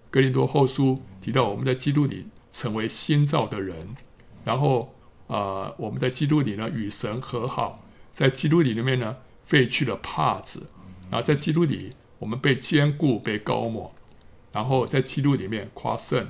[0.10, 3.96] 哥林多后书提到，我们在基督里成为新造的人。
[4.44, 4.96] 然后
[5.28, 10.68] 啊、我们在基督里呢与神和好，在基督里面呢废去了帕子，
[11.10, 13.92] 然后在基督里我们被坚固、被高抹，
[14.52, 16.28] 然后在基督里面夸胜，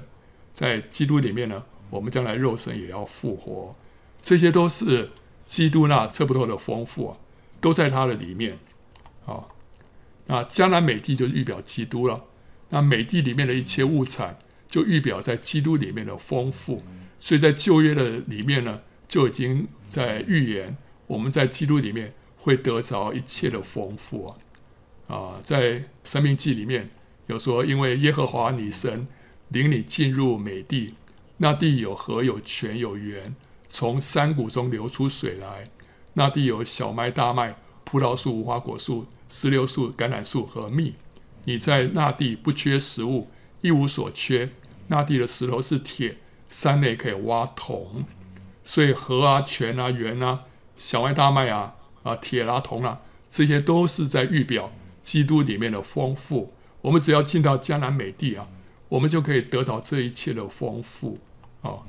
[0.53, 3.75] 在基督里面呢，我们将来肉身也要复活，
[4.23, 5.09] 这些都是。
[5.47, 7.17] 基督那测不透的丰富啊，
[7.61, 8.59] 都在他的里面。
[9.25, 9.45] 啊，
[10.25, 12.25] 那迦南美地就预表基督了。
[12.67, 16.83] 那美地里面的一切物产，就预表在基督里面的丰富。
[17.21, 20.75] 所以在旧约的里面呢，就已经在预言
[21.07, 22.13] 我们在基督里面
[22.47, 24.37] 会得着一切的丰富啊。
[25.13, 26.89] 啊，在生命记里面
[27.25, 29.05] 有说，因为耶和华你神
[29.49, 30.93] 领你进入美地，
[31.35, 33.35] 那地有河有泉有源。
[33.69, 35.67] 从山谷中流出水来，
[36.13, 40.95] 那地有小麦、大麦、葡萄树、无花果树、石榴树、橄榄树和蜜。
[41.43, 43.29] 你在那地不缺食物，
[43.59, 44.49] 一无所缺。
[44.87, 46.15] 那地的石头是铁，
[46.49, 48.05] 山内可以挖铜。
[48.63, 50.43] 所以河啊、泉啊、源啊、
[50.77, 54.71] 小麦、大麦啊、啊铁啦、铜啦，这些都是在预表
[55.03, 56.53] 基督里面的丰富。
[56.81, 58.47] 我们只要进到迦南美地啊，
[58.89, 61.19] 我们就可以得到这一切的丰富
[61.61, 61.79] 啊。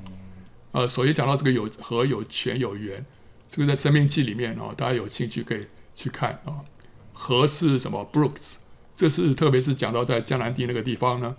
[0.71, 3.05] 呃，首先讲到这个有河有泉有源，
[3.49, 6.65] 这个在《生命记》里面哦，大家有兴趣可以去看啊、哦。
[7.13, 8.55] 河是什么？Brooks，
[8.95, 11.35] 这是特别是讲到在迦南地那个地方呢，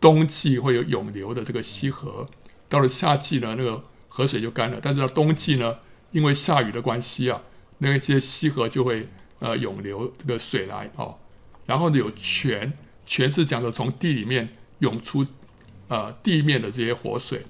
[0.00, 2.28] 冬季会有涌流的这个溪河，
[2.68, 4.78] 到了夏季呢，那个河水就干了。
[4.82, 5.78] 但是到冬季呢，
[6.10, 7.42] 因为下雨的关系啊，
[7.82, 9.08] 那些溪河就会
[9.40, 11.18] 呃涌流这个水来哦。
[11.66, 12.72] 然后呢，有泉，
[13.04, 15.26] 泉是讲的从地里面涌出
[15.88, 17.44] 呃地面的这些活水。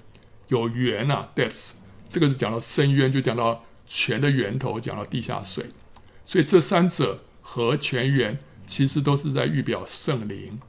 [0.49, 1.71] 有源啊，depths，
[2.09, 5.65] 这个是讲到深渊，就讲到泉的源头，讲到地下水。
[6.25, 10.59] 所以这三者和泉源其实都是在预表圣灵。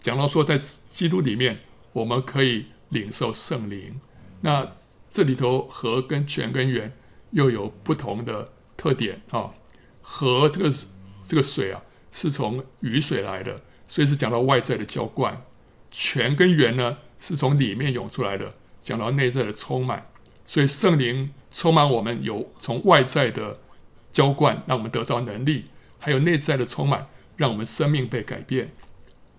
[0.00, 1.60] 讲到说，在基督里面，
[1.92, 4.00] 我们可以领受圣灵。
[4.40, 4.70] 那
[5.10, 6.92] 这里头和跟泉跟源
[7.30, 8.52] 又有不同的
[8.84, 9.50] 特点啊。
[10.02, 10.70] 和这个
[11.22, 15.42] 这个水啊，是从雨水来的，所以是讲到外在的浇灌。
[15.90, 18.52] 泉跟源呢，是从里面涌出来的。
[18.82, 20.10] 讲到内在的充满，
[20.46, 23.58] 所以圣灵充满我们，有从外在的
[24.12, 25.62] 浇灌，让我们得到能力；
[25.98, 28.74] 还有内在的充满，让我们生命被改变。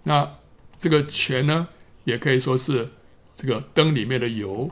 [0.01, 0.37] 那
[0.79, 1.67] 这个泉呢，
[2.05, 2.89] 也可以说是
[3.35, 4.71] 这个灯里面的油；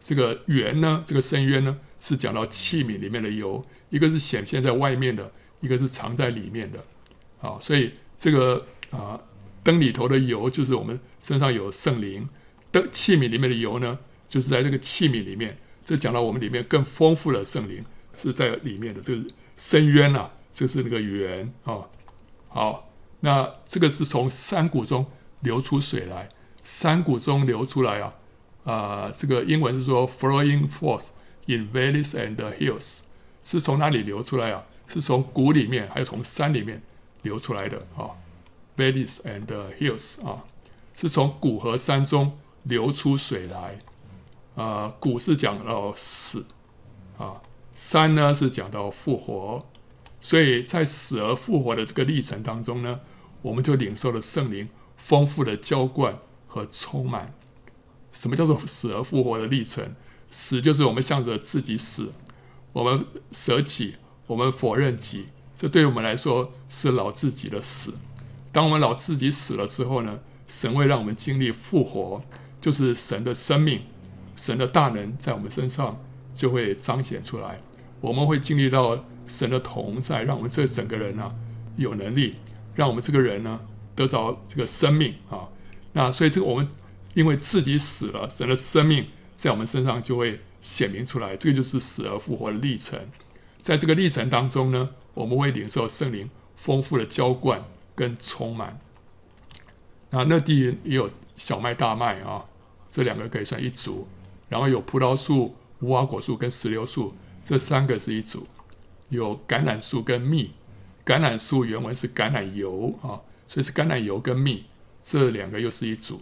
[0.00, 6.78] 这个源呢，这个深渊呢，是讲到器皿里面的油，一个是显现在外面的，一个是藏在里面的。
[7.40, 9.20] 啊，所以这个啊
[9.64, 12.28] 灯里头的油，就是我们身上有圣灵。
[12.70, 15.58] 灯器皿里面的油呢，就是在这个器皿里面。
[15.84, 17.84] 这讲到我们里面更丰富的圣灵
[18.16, 19.00] 是在里面的。
[19.00, 19.24] 这个
[19.56, 21.80] 深渊啊，这是那个源啊。
[22.46, 22.88] 好，
[23.18, 25.04] 那这个是从山谷中
[25.40, 26.28] 流出水来，
[26.62, 28.14] 山谷中流出来啊
[28.62, 28.72] 啊、
[29.06, 31.08] 呃，这个英文是说 flowing force
[31.46, 33.00] in valleys and hills，
[33.42, 34.64] 是从哪里流出来啊？
[34.86, 36.82] 是从谷里面，还有从山里面
[37.22, 38.10] 流出来的啊。
[38.76, 39.46] valleys and
[39.80, 40.44] hills 啊，
[40.94, 42.38] 是从谷和山中。
[42.68, 43.78] 流出水来，
[44.56, 46.46] 啊，谷是讲到死，
[47.16, 47.40] 啊，
[47.76, 49.64] 山呢是讲到复活，
[50.20, 52.98] 所以在死而复活的这个历程当中呢，
[53.42, 56.18] 我们就领受了圣灵丰富的浇灌
[56.48, 57.32] 和充满。
[58.12, 59.94] 什么叫做死而复活的历程？
[60.38, 62.12] 死就是我们向着自己死，
[62.74, 63.94] 我们舍己，
[64.26, 67.94] 我们否认己，这对我们来说是老自己的死。
[68.52, 72.22] 当我们老自己死了之后呢，神会让我们经历复活。
[72.60, 73.82] 就是神的生命，
[74.34, 76.02] 神的大能在我们身上
[76.34, 77.60] 就会彰显出来。
[78.02, 81.32] 我们会经历到神的同在，让我们这整个人啊，
[81.76, 82.34] 有能力
[82.74, 83.60] 让我们这个人呢
[83.94, 85.48] 得着这个生命啊。
[85.94, 86.68] 那所以这个我们
[87.14, 89.06] 因为自己死了，神的生命
[89.36, 91.36] 在我们身上就会显明出来。
[91.36, 92.98] 这个就是死而复活的历程。
[93.60, 97.64] 在这个历程当中呢，我们会领受圣灵丰富的浇灌
[97.94, 98.80] 跟充满。
[100.10, 102.44] 那那地也有小麦、大麦啊，
[102.88, 104.06] 这两个可以算一组。
[104.48, 108.46] 然后有葡萄树、无花果树跟石榴树，这三个是一组。
[109.08, 110.52] 有橄榄树跟蜜，
[111.04, 113.18] 橄榄树原文是橄榄油啊，
[113.48, 114.64] 所以是橄榄油跟蜜，
[115.02, 116.20] 这两个又是一组。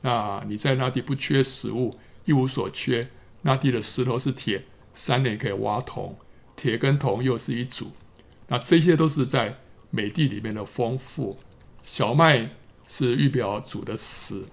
[0.00, 1.94] 那你在那地不缺食物，
[2.24, 3.08] 一无所缺。
[3.42, 6.18] 那地的石头是铁，山内可以挖铜，
[6.56, 7.92] 铁跟铜又是一组。
[8.48, 9.58] 那这些都是在
[9.90, 11.38] 美地里面的丰富。
[11.82, 12.50] 小麦
[12.86, 14.46] 是预表主的死，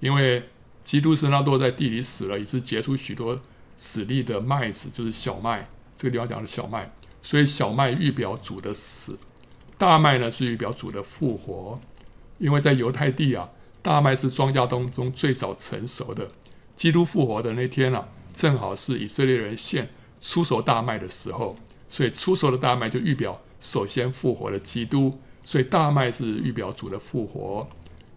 [0.00, 0.48] 因为
[0.82, 3.40] 基督是那落在地里死了，以致结出许多
[3.76, 5.68] 籽粒的麦子，就是小麦。
[5.96, 6.92] 这个地方讲的小麦，
[7.22, 9.18] 所以小麦预表主的死，
[9.78, 11.80] 大麦呢是预表主的复活。
[12.38, 13.50] 因为在犹太地啊，
[13.80, 16.30] 大麦是庄稼当中最早成熟的。
[16.76, 19.88] 基督复活的那天啊，正好是以色列人献
[20.20, 21.56] 出手大麦的时候，
[21.88, 25.18] 所以出手的大麦就预表首先复活的基督。
[25.44, 27.68] 所以大麦是预表主的复活。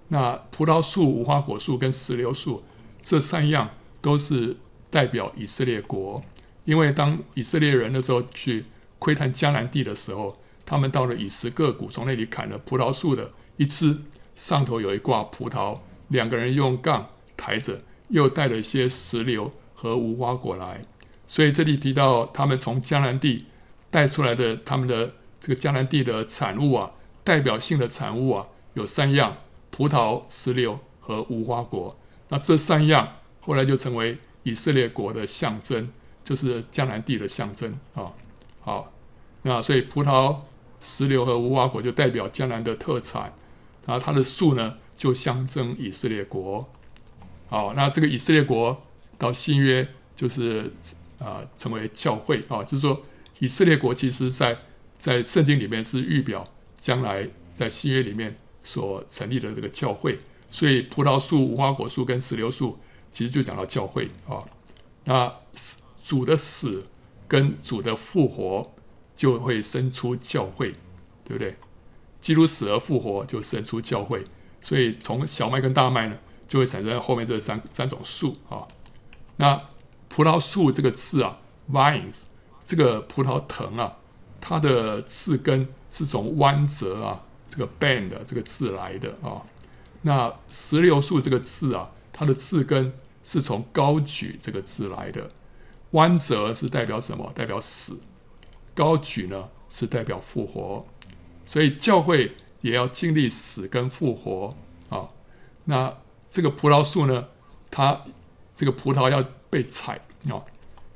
[0.08, 2.64] 那葡萄树、无花果树跟石榴树
[3.04, 3.70] 这三样
[4.02, 4.58] 都是
[4.90, 6.24] 代表以色列国。
[6.66, 8.66] 因为当以色列人那时候去
[8.98, 14.02] 窥探迦南地的时候，他们到了以实各谷，从那里砍了葡萄树的一枝，
[14.36, 20.82] 上头有一挂葡萄，两个人用杠抬着，又带了一些石榴和无花果来。
[21.28, 23.46] 所以这里提到他们从迦南地
[23.90, 26.92] 带出来的他们的这个迦南地的产物啊，
[27.24, 29.38] 代表性的产物啊，有三样：
[29.72, 31.98] 葡萄、石榴和无花果。
[32.30, 35.90] 那这三样后来就成为以色列国的象征。
[36.22, 38.14] 就是迦南地的象征啊，
[38.62, 38.92] 好，
[39.42, 40.36] 那所以葡萄、
[40.80, 43.34] 石榴和无花果就代表迦南的特产，
[43.88, 46.70] 然后它的树呢就象征以色列国，
[47.50, 48.86] 好，那这个以色列国
[49.18, 50.72] 到新约就是
[51.20, 53.04] 啊成为教会啊，就是说
[53.40, 54.58] 以色列国其实在
[54.98, 56.48] 在圣经里面是预表
[56.78, 60.20] 将来在新约里面所成立的这个教会，
[60.50, 62.78] 所以葡萄树、无花果树跟石榴树
[63.12, 64.44] 其实就讲到教会啊，
[65.04, 65.34] 那。
[66.02, 66.88] 主的死
[67.28, 68.74] 跟主的复活
[69.16, 70.72] 就会生出教会，
[71.24, 71.56] 对不对？
[72.20, 74.24] 基督死而复活就生出教会，
[74.60, 76.18] 所以从小麦跟大麦呢，
[76.50, 78.68] 就会产生后面这三三种树啊。
[79.38, 79.62] 那
[80.10, 81.38] 葡萄树这个字啊
[81.72, 82.24] ，vines
[82.66, 83.96] 这个葡萄藤啊，
[84.42, 89.44] 它的字根是从弯折啊这个 bend 这个字来的啊。
[90.02, 92.94] 那石榴树这个字啊，它的字根
[93.24, 95.30] 是从高举这个字来的。
[95.92, 97.32] 弯折是代表什么？
[97.34, 98.02] 代表死。
[98.76, 100.86] 高举呢是代表复活。
[101.46, 104.56] 所以教会也要经历死跟复活
[104.90, 105.10] 啊。
[105.66, 105.98] 那
[106.30, 107.28] 这个葡萄树呢，
[107.72, 108.02] 它
[108.56, 110.00] 这个葡萄要被采
[110.30, 110.44] 啊，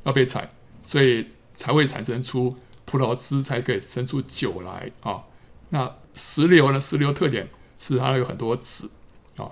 [0.03, 0.49] 要被采，
[0.83, 2.55] 所以才会产生出
[2.85, 5.23] 葡萄汁，才可以生出酒来啊。
[5.69, 6.79] 那石榴呢？
[6.79, 8.91] 石榴特点是它有很多籽
[9.37, 9.49] 啊。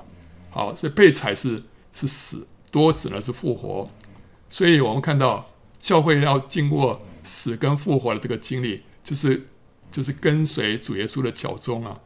[0.51, 1.63] 好，所以被采是
[1.93, 3.89] 是死，多籽呢是复活。
[4.49, 9.47] 所以我们看到教会要经过死跟复活的这个经历，就是
[9.89, 11.99] 就是跟随主耶稣的脚踪啊。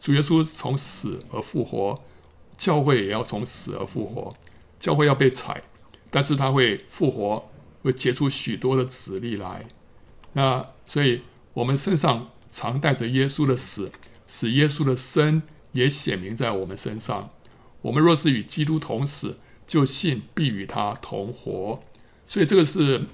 [0.00, 1.98] 主耶稣从死而复活，
[2.62, 4.36] 教会也要从死而复活。
[4.78, 5.62] 教会要被踩，
[6.12, 7.50] 但是他会复活，
[7.82, 9.66] 会结出许多的子粒来。
[10.34, 11.22] 那所以
[11.54, 13.90] 我们身上常带着耶稣的死，
[14.28, 15.42] 使耶稣的生
[15.72, 17.30] 也显明在我们身上。
[17.80, 21.82] 我们若是与基督同死，就信必与他同活。
[22.28, 23.06] 所以这个是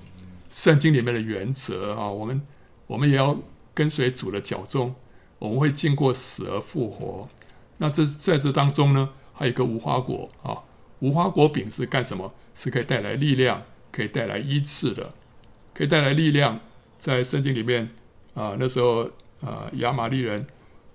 [0.50, 2.42] 圣经里面的原则啊，我们
[2.86, 3.38] 我们也要
[3.72, 4.94] 跟随主的脚踪，
[5.38, 7.30] 我们会经过死而复活。
[7.78, 10.58] 那这在这当中呢，还有一个无花果啊，
[10.98, 12.34] 无花果饼是干什么？
[12.56, 13.62] 是可以带来力量，
[13.92, 15.10] 可以带来医治的，
[15.72, 16.58] 可以带来力量。
[16.98, 17.90] 在圣经里面
[18.34, 19.08] 啊，那时候
[19.40, 20.44] 啊，亚玛力人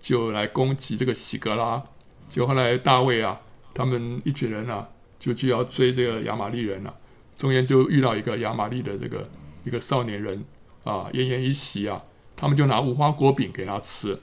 [0.02, 1.82] 就来攻击这个喜格拉，
[2.28, 3.40] 就后来大卫啊，
[3.74, 6.94] 他们一群人啊，就就要追这个亚玛力人了。
[7.38, 9.30] 中间就遇到一个亚玛力的这个
[9.64, 10.44] 一个少年人
[10.84, 12.04] 啊，奄奄一息啊，
[12.36, 14.20] 他们就拿无花果饼给他吃，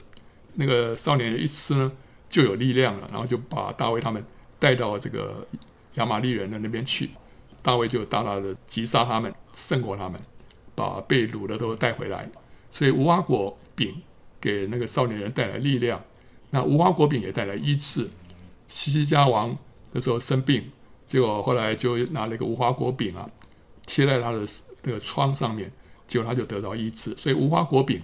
[0.53, 1.91] 那个少年人一吃呢，
[2.31, 4.25] 就有力量了，然后就把大卫他们
[4.57, 5.45] 带到这个
[5.95, 7.09] 亚玛力人的那边去，
[7.61, 10.19] 大卫就大大的击杀他们，胜过他们，
[10.73, 12.29] 把被掳的都带回来，
[12.71, 13.93] 所以无花果饼
[14.39, 16.01] 给那个少年人带来力量，
[16.51, 18.09] 那无花果饼也带来医治，
[18.69, 19.55] 西西家王
[19.91, 20.71] 那时候生病。
[21.05, 23.29] 结果后来就拿了一个无花果饼啊，
[23.85, 24.47] 贴在他的
[24.83, 25.69] 那个疮上面，
[26.07, 27.13] 结果他就得到医治。
[27.17, 28.01] 所以无花果饼，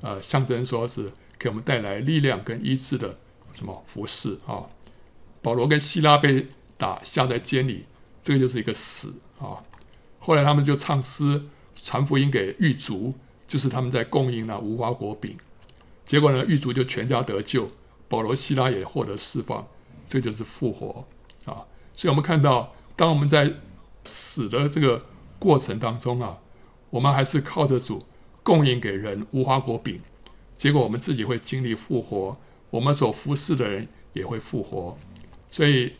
[0.00, 3.18] 呃，象征说是给我们带来力量跟医治的
[3.54, 4.66] 什么服侍啊。
[5.40, 7.84] 保罗跟希拉被打下在监里，
[8.22, 9.62] 这个就是一个死啊。
[10.18, 11.42] 后来他们就唱诗
[11.74, 13.14] 传福音给狱卒，
[13.46, 15.36] 就是他们在供应那无花果饼。
[16.06, 17.68] 结果呢，狱卒就全家得救，
[18.08, 19.66] 保罗、希拉也获得释放。
[20.06, 21.04] 这就是复活
[21.44, 21.64] 啊。
[21.94, 23.52] 所以我们看到，当我们在
[24.04, 25.04] 死的这个
[25.38, 26.38] 过程当中啊，
[26.90, 28.04] 我们还是靠着主
[28.42, 30.00] 供应给人无花果饼，
[30.56, 32.36] 结果我们自己会经历复活，
[32.74, 34.98] 我们所服侍的人也会复活。
[35.48, 35.92] 所以，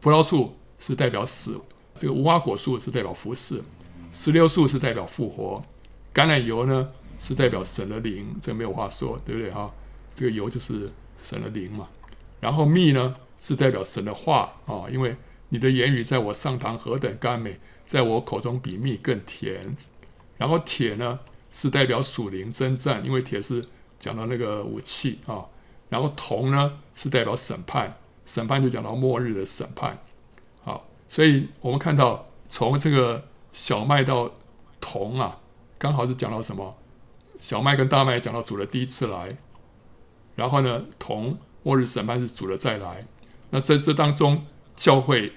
[0.00, 1.60] 葡萄树是代表死，
[1.96, 3.60] 这个无花果树是代表服侍，
[4.12, 5.60] 石榴树是代表复活，
[6.14, 6.88] 橄榄油呢
[7.18, 9.74] 是代表神的灵，这没有话说，对不对哈？
[10.14, 10.88] 这个油就是
[11.20, 11.88] 神的灵嘛。
[12.38, 15.16] 然后蜜呢是代表神的话啊，因为
[15.48, 19.76] 你的言语在我上膛何等甘美，在我口中比蜜更甜。
[20.36, 21.18] 然后铁呢
[21.50, 23.66] 是代表属灵征战，因为铁是
[23.98, 25.44] 讲到那个武器啊。
[25.88, 27.96] 然后铜呢是代表审判。
[28.26, 29.96] 审判就讲到末日的审判，
[30.62, 34.30] 好，所以我们看到从这个小麦到
[34.82, 35.40] 铜啊，
[35.78, 36.76] 刚好是讲到什么？
[37.40, 39.38] 小麦跟大麦讲到主的第一次来，
[40.36, 43.06] 然后呢，铜末日审判是主的再来。
[43.48, 44.44] 那在这当中，
[44.76, 45.32] 教会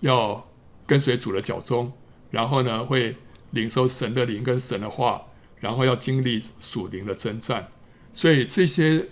[0.00, 0.48] 要
[0.86, 1.92] 跟随主的脚踪，
[2.30, 3.16] 然后呢，会
[3.50, 5.26] 领受神的灵跟神的话，
[5.58, 7.68] 然后要经历属灵的征战。
[8.14, 9.10] 所以这些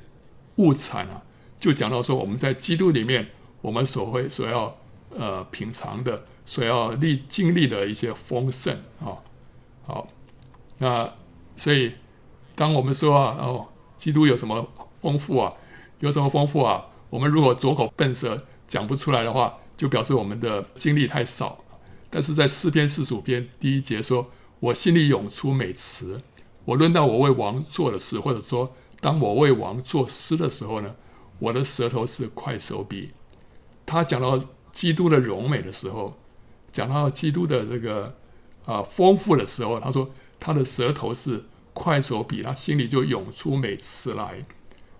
[0.58, 1.22] 物产啊。
[1.58, 3.30] 就讲到说，我们在基督里面，
[3.60, 4.76] 我们所会所要
[5.10, 9.18] 呃品尝的，所要历经历的一些丰盛啊，
[9.84, 10.08] 好，
[10.78, 11.12] 那
[11.56, 11.94] 所以
[12.54, 13.66] 当我们说啊，哦，
[13.98, 15.52] 基督有什么丰富啊，
[15.98, 21.64] 有什么丰富啊，我们如果拙口笨舌讲不出来的话，就表示我们的经历太少。
[22.08, 24.30] 但是在诗篇四十五篇第一节说，
[24.60, 26.20] 我心里涌出美词，
[26.64, 30.96] 我论到我为王做的事，或者说当我为王作诗的时候呢，
[31.38, 33.10] 我的舌头是快手笔。
[33.86, 34.38] 他讲到
[34.72, 36.18] 基督的荣美的时候，
[36.72, 38.16] 讲到基督的这个
[38.64, 44.44] 啊丰富的时候，他说他的舌头是快手笔，他心里就涌出美词来。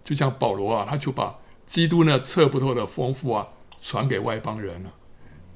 [0.05, 3.49] 就像保罗啊，他就把基督那测不透的丰富啊
[3.81, 4.95] 传给外邦人了。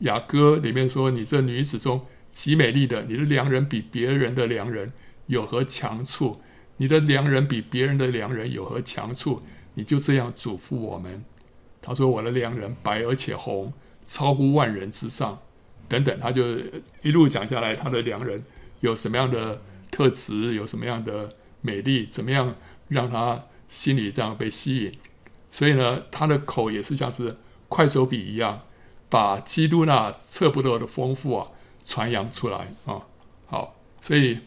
[0.00, 4.92] 雅歌里面说：“你这女子中极美丽的，你的良人比别人的良人
[5.26, 6.40] 有何强处？
[6.82, 9.40] 你的良人比别人的良人有何强处？”
[9.74, 11.24] 你就这样嘱咐我们，
[11.80, 13.72] 他说：“我的良人白而且红，
[14.04, 15.38] 超乎万人之上。”
[15.88, 16.58] 等等，他就
[17.02, 18.42] 一路讲下来，他的良人
[18.80, 19.62] 有什么样的
[19.92, 22.56] 特质，有什么样的美丽，怎么样
[22.88, 24.92] 让他心里这样被吸引。
[25.52, 27.36] 所以呢，他的口也是像是
[27.68, 28.62] 快手笔一样，
[29.08, 31.46] 把基督那测不透的丰富啊
[31.84, 33.06] 传扬出来啊。
[33.46, 34.40] 好，所以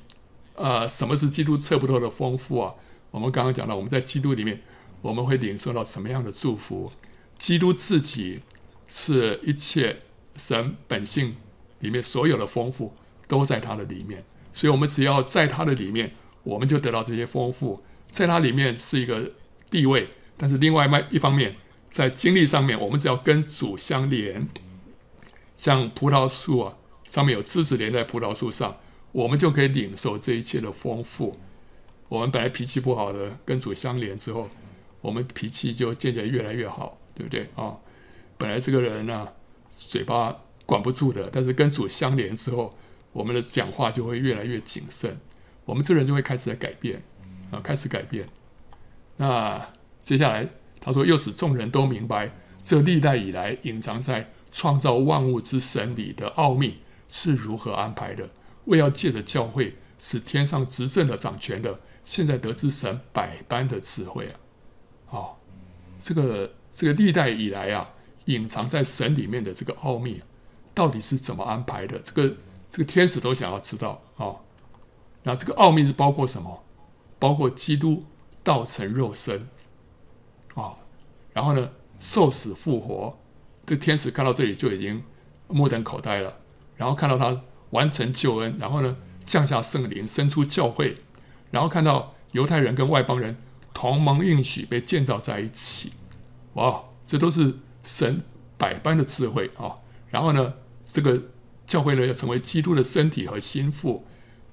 [0.56, 2.74] 呃，什么是基督测不透的丰富啊？
[3.12, 4.62] 我们刚刚讲到，我们在基督里面。
[5.02, 6.92] 我们会领受到什么样的祝福？
[7.38, 8.40] 基督自己
[8.88, 10.02] 是一切
[10.36, 11.36] 神本性
[11.78, 12.96] 里面所有的丰富，
[13.28, 14.26] 都在他的里面。
[14.52, 17.84] 所以，我们只要在他的里面，我们就得到这些丰富。
[18.10, 19.34] 在他里面是一个
[19.70, 21.56] 地位，但是另外一方面，
[21.92, 24.48] 在经历上面，我们只要跟主相连，
[25.56, 28.78] 像葡萄树啊，上面有枝子连在葡萄树上，
[29.16, 31.40] 我们就可以领受这一切的丰富。
[32.10, 34.50] 我们本来脾气不好的，跟主相连之后。
[35.00, 37.78] 我们脾气就渐渐越来越好，对不对啊、
[38.40, 39.28] 本来这个人呢、
[39.70, 40.36] 嘴巴
[40.66, 42.76] 管不住的，但是跟主相连之后，
[43.14, 45.16] 我们的讲话就会越来越谨慎，
[45.64, 47.04] 我们这人就会开始在改变
[47.52, 48.28] 啊，开始改变。
[49.18, 49.64] 那
[50.04, 50.50] 接下来
[50.82, 52.32] 他说，又使众人都明白，
[52.64, 58.28] 这历代以来隐藏在创造万物之神里的奥秘是如何安排的，
[58.66, 64.40] 为要借着教会使天上执政的掌权的，现在得知神百般的智慧啊。
[65.10, 65.36] 哦，
[66.00, 67.90] 这个这个历代以来啊，
[68.26, 70.22] 隐藏在神里面的这个奥秘，
[70.74, 72.00] 到底是怎么安排的？
[72.00, 72.36] 这个
[72.70, 74.36] 这个天使都想要知道啊、
[75.24, 76.64] 那这个奥秘是包括什么？
[77.18, 78.04] 包括基督
[78.44, 79.48] 道成肉身
[80.54, 80.76] 啊、
[81.34, 83.18] 然后呢，受死复活。
[83.66, 85.02] 这天使看到这里就已经
[85.48, 86.38] 目瞪口呆了，
[86.76, 87.42] 然后看到他
[87.72, 90.96] 完成救恩，然后呢，降下圣灵，生出教会，
[91.52, 93.38] 然后看到犹太人跟外邦人。
[93.78, 95.92] 同盟应许被建造在一起，
[96.54, 98.24] 哇，这都是神
[98.58, 99.76] 百般的智慧啊！
[100.10, 100.54] 然后呢，
[100.86, 101.22] 这个
[101.68, 104.06] 教会呢要成为基督的身体和心腹，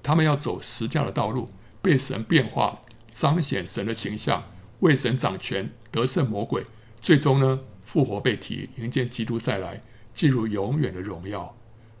[0.03, 1.49] 他们要走十架的道路，
[1.81, 2.81] 被神变化，
[3.13, 4.43] 彰显神的形象，
[4.81, 6.65] 为神掌权，得胜魔鬼，
[7.01, 9.81] 最终呢复活被提，迎接基督再来，
[10.13, 11.55] 进入永远的荣耀。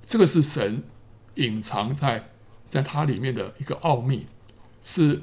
[0.05, 0.83] 这个是神
[1.35, 2.29] 隐藏在
[2.69, 4.27] 在它里面的一个奥秘，
[4.81, 5.21] 是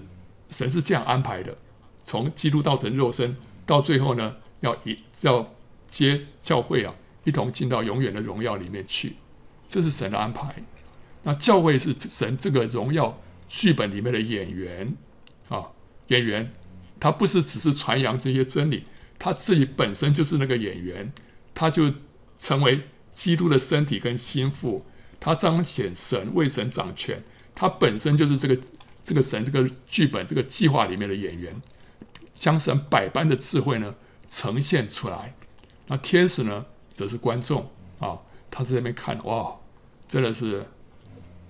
[0.50, 1.56] 神是这样安排的。
[2.04, 3.36] 从基督道成肉身，
[3.66, 5.54] 到最后呢，要一要
[5.86, 6.94] 接教会啊，
[7.24, 9.16] 一同进到永远的荣耀里面去，
[9.68, 10.64] 这是神的安排。
[11.22, 14.96] 那教会是神这个荣耀剧本里面的演员
[15.48, 15.68] 啊，
[16.08, 16.50] 演员，
[16.98, 18.84] 他不是只是传扬这些真理，
[19.18, 21.12] 他自己本身就是那个演员，
[21.54, 21.92] 他就
[22.38, 22.82] 成为
[23.12, 24.86] 基督的身体跟心腹，
[25.20, 27.22] 他彰显神为神掌权，
[27.54, 28.58] 他本身就是这个
[29.04, 31.62] 这个神这个剧本这个计划里面的演员，
[32.36, 33.94] 将神百般的智慧呢
[34.28, 35.36] 呈现出来。
[35.86, 38.18] 那天使呢，则是观众啊，
[38.50, 39.56] 他在那边看，哇，
[40.08, 40.66] 真的是。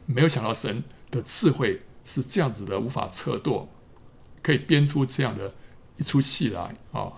[0.07, 3.69] 没有想到神的智慧是这样子的，无法测度，
[4.43, 5.55] 可以编出这样的
[5.99, 7.13] 一出戏来啊！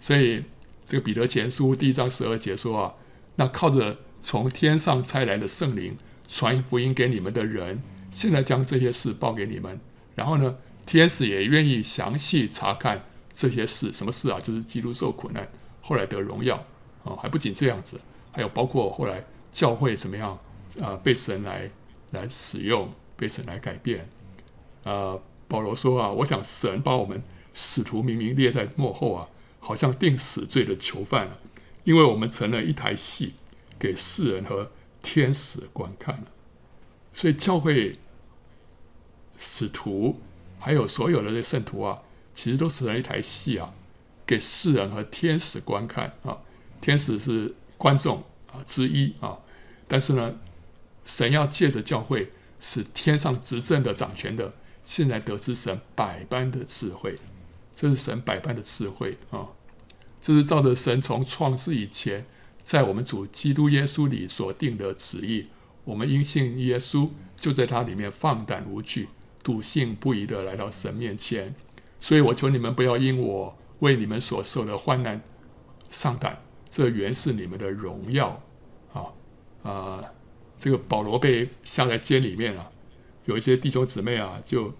[0.00, 0.42] 所以
[0.84, 2.94] 这个彼得前书第一章十二节说啊，
[3.36, 5.96] 那靠着从天上差来的圣灵
[6.28, 9.78] 传福音给你们的人，现在将这些事报给你们。
[10.16, 14.40] 然后呢，天使也愿意详细查看这些事，什么事啊？
[14.42, 15.48] 就是基督受苦难，
[15.80, 16.56] 后来得荣耀
[17.04, 17.14] 啊！
[17.22, 18.00] 还不仅这样子，
[18.32, 20.36] 还有包括后来教会怎么样
[20.80, 21.70] 啊、被神来。
[22.10, 24.08] 来使用，被神来改变。
[24.84, 27.22] 呃，保罗说啊，我想神把我们
[27.52, 31.38] 使徒明明列在幕后啊，好像定死罪的囚犯了，
[31.84, 33.34] 因为我们成了一台戏，
[33.78, 34.70] 给世人和
[35.02, 36.24] 天使观看了。
[37.14, 37.98] 所以教会、
[39.38, 40.20] 使徒
[40.58, 42.02] 还有所有的这圣徒啊，
[42.34, 43.74] 其实都成了一台戏啊，
[44.26, 46.38] 给世人和天使观看啊。
[46.80, 49.38] 天使是观众啊之一啊，
[49.86, 50.34] 但是呢。
[51.08, 54.52] 神要借着教会，使天上执政的掌权的，
[54.82, 57.20] 现在得知神百般的智慧，
[57.72, 59.46] 这是神百般的智慧啊！
[60.20, 62.26] 这是照着神从创世以前，
[62.66, 65.46] 在我们主基督耶稣里所定的旨意。
[65.84, 69.08] 我们因信耶稣，就在他里面放胆无惧，
[69.44, 71.54] 笃信不疑的来到神面前。
[72.00, 75.22] 所以我求你们不要因我为你们所受的患难
[75.90, 78.42] 丧胆，这原是你们的荣耀
[78.92, 79.14] 啊
[79.62, 80.04] 啊！
[80.58, 82.72] 这个保罗被下在监里面了，
[83.26, 84.74] 有一些弟兄姊妹啊，就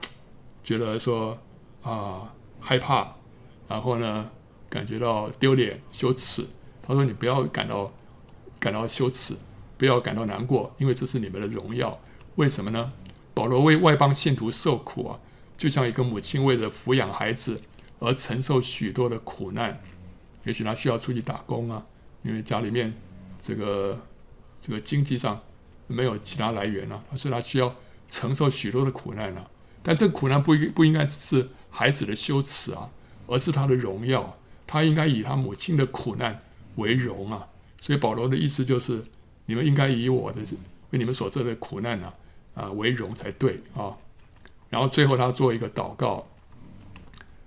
[0.65, 1.39] 觉得说
[1.83, 3.15] 啊害怕，
[3.69, 4.29] 然后呢
[4.69, 6.45] 感觉到丢脸羞耻。
[6.87, 7.93] 他说：“你不要感到
[8.61, 9.35] 感到羞耻，
[9.77, 11.99] 不要感到难过，因为这是你们的荣耀。
[12.37, 12.93] 为什么呢？
[13.35, 15.19] 保罗为外邦信徒受苦啊，
[15.57, 17.61] 就像一个母亲为了抚养孩子
[17.99, 19.81] 而承受许多的苦难。
[20.45, 21.85] 也许他需要出去打工啊，
[22.23, 22.95] 因为家里面
[23.41, 23.99] 这个
[24.63, 25.41] 这个经济上。”
[25.89, 27.73] 没有其他来源了，所以他需要
[28.09, 29.51] 承受许多的苦难了。
[29.85, 32.91] 但这苦难不应不应该只是孩子的羞耻啊，
[33.29, 34.37] 而是他的荣耀。
[34.67, 36.43] 他应该以他母亲的苦难
[36.77, 37.49] 为荣啊。
[37.81, 39.05] 所以保罗的意思就是，
[39.45, 40.41] 你们应该以我的
[40.91, 42.13] 为你们所受的苦难呢
[42.55, 43.97] 啊为荣才对啊。
[44.71, 46.27] 然后最后他做一个祷告，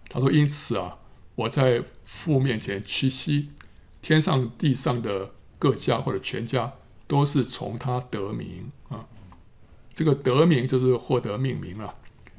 [0.09, 0.97] 他说：“因此啊，
[1.35, 3.49] 我在父面前屈膝，
[4.01, 6.73] 天上地上的各家或者全家。”
[7.09, 9.07] 都是从他得名啊，
[9.95, 11.95] 这个得名就是获得命名了。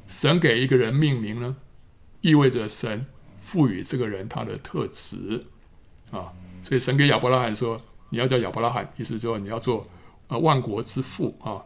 [0.07, 1.57] 神给一个人命名呢，
[2.20, 3.05] 意味着神
[3.41, 5.47] 赋予这个人他的特质
[6.12, 6.32] 啊。
[6.62, 7.80] 所以神给亚伯拉罕说
[8.11, 9.86] ：“你要叫亚伯拉罕，意思说你要做
[10.28, 11.62] 呃万国之父啊。”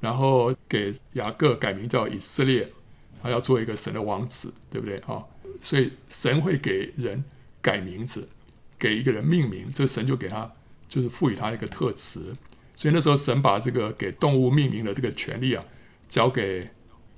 [0.00, 2.68] 然后给雅各改名叫以色列，
[3.22, 5.24] 他要做一个神的王子，对不对啊？
[5.62, 7.22] 所以神会给人
[7.60, 8.28] 改名字，
[8.78, 10.50] 给一个人命名，这神就给他。
[10.88, 12.34] 就是赋予他一个特词，
[12.74, 15.62] 所以那时候神把这个给动物命名的这个权利啊，
[16.08, 16.68] 交给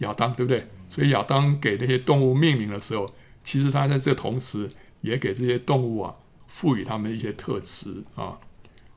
[0.00, 0.66] 亚当，对不对？
[0.90, 3.10] 所以亚当给那些动物命名的时候，
[3.42, 4.68] 其实他在这同时
[5.00, 6.14] 也给这些动物啊，
[6.52, 8.38] 赋予他们一些特质啊。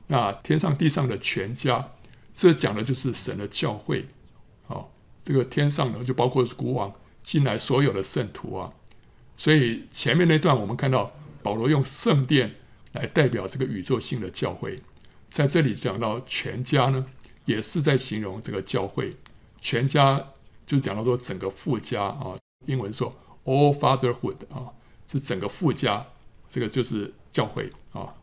[0.06, 1.92] 那天上地上的全家，
[2.32, 4.06] 这讲的就是神的教会
[4.68, 4.84] 啊。
[5.24, 6.92] 这个天上的就包括古往
[7.24, 8.72] 今来所有的圣徒啊。
[9.36, 12.54] 所以前面那段我们看到保罗用圣殿。
[12.92, 14.80] 来代表这个宇宙性的教会，
[15.30, 17.04] 在这里讲到全家呢，
[17.44, 19.14] 也是在形容这个教会。
[19.60, 20.28] 全家
[20.66, 22.34] 就讲到说整个富家啊，
[22.64, 24.72] 英文说 all fatherhood 啊，
[25.06, 26.06] 是整个富家，
[26.48, 28.14] 这个就是教会啊。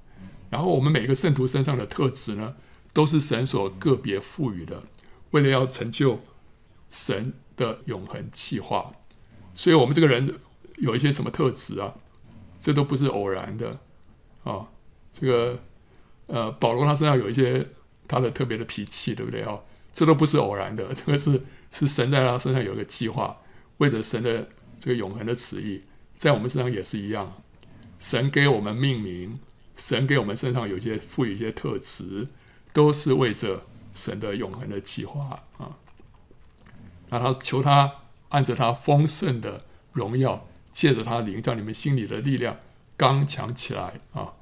[0.49, 2.55] 然后我们每个圣徒身上的特质呢，
[2.93, 4.83] 都是神所个别赋予的，
[5.31, 6.21] 为了要成就
[6.89, 8.91] 神的永恒计划。
[9.53, 10.39] 所以，我们这个人
[10.77, 11.93] 有一些什么特质啊？
[12.59, 13.79] 这都不是偶然的。
[14.43, 14.67] 啊、
[15.11, 15.59] 这个
[16.27, 17.67] 呃，保罗他身上有一些
[18.07, 19.59] 他的特别的脾气，对不对啊、
[19.93, 21.41] 这都不是偶然的， 这个是
[21.71, 23.37] 是神在他身上有一个计划，
[23.77, 24.49] 为着神的
[24.79, 25.83] 这个永恒的旨意，
[26.17, 27.31] 在我们身上也是一样。
[28.03, 29.39] 神给我们命名，
[29.77, 32.27] 神给我们身上有些赋予一些特质，
[32.73, 33.63] 都是为着
[33.95, 35.77] 神的永恒的计划啊。
[37.07, 37.93] 那他求他
[38.27, 42.57] 按着他丰盛的荣耀，借着他灵，叫你们心里的力量
[42.97, 44.33] 刚强起来啊。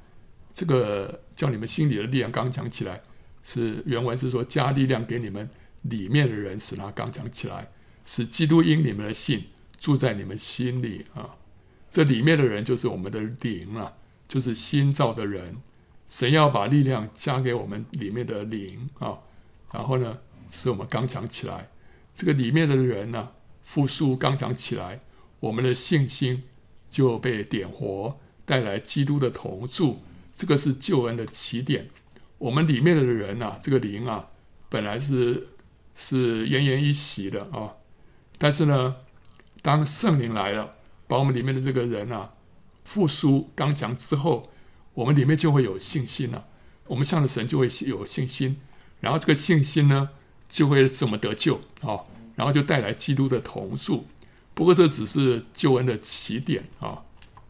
[0.55, 3.03] 这个叫你们心里的力量刚强起来，
[3.43, 5.47] 是原文是说加力量给你们
[5.84, 7.70] 里面的人，使他刚强起来，
[8.05, 9.49] 使基督因你们的信
[9.80, 11.36] 住在你们心里啊。
[11.92, 13.94] 这里面的人就是我们的灵啊，
[14.28, 15.58] 就是新造的人。
[16.08, 19.20] 神要把力量加给我们里面的灵啊，
[19.72, 20.18] 然后呢，
[20.50, 21.70] 使我们刚强起来。
[22.14, 23.30] 这个里面的人呢，
[23.64, 25.02] 复苏刚强起来，
[25.39, 26.44] 我们的信心
[26.89, 30.02] 就被点活，带来基督的同住。
[30.36, 31.89] 这个是救恩的起点。
[32.38, 34.30] 我们里面的人呐、啊，这个灵啊，
[34.68, 35.48] 本来是
[35.96, 37.76] 是奄奄一息的啊，
[38.38, 38.98] 但是呢，
[39.62, 40.76] 当圣灵来了，
[41.12, 42.32] 把我们里面的这个人啊
[42.86, 44.49] 复苏刚强之后，
[44.93, 46.45] 我们里面就会有信心了、
[46.88, 48.62] 我们向着神就会有信心，
[49.01, 50.12] 然后这个信心呢，
[50.47, 52.07] 就会使我们得救啊，
[52.38, 54.05] 然后就带来基督的同住。
[54.53, 57.03] 不过这只是救恩的起点啊。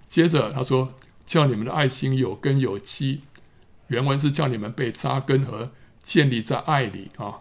[0.07, 0.93] 接着他说。
[1.23, 3.21] 叫你们的爱心有根有基，
[3.87, 5.71] 原文是叫你们被扎根和
[6.03, 7.39] 建立在爱里啊。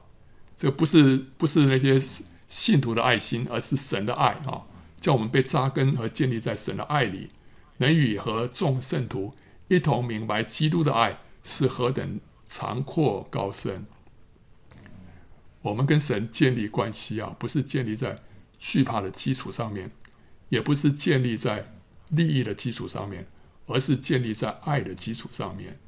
[0.56, 2.00] 这个不是不是那些
[2.48, 4.62] 信徒的爱心，而是神的爱啊。
[5.01, 7.30] 叫我们被扎根和建立在神的爱里，
[7.78, 9.34] 能与和众圣徒
[9.68, 13.86] 一同明白基督的爱是何等长阔高深。
[15.62, 18.20] 我们跟神建立关系啊，不是建立在
[18.59, 19.90] 惧怕的基础上面，
[20.51, 21.72] 也不是建立在
[22.09, 23.26] 利益的基础上面。
[23.72, 25.78] 而是建立在爱的基础上面。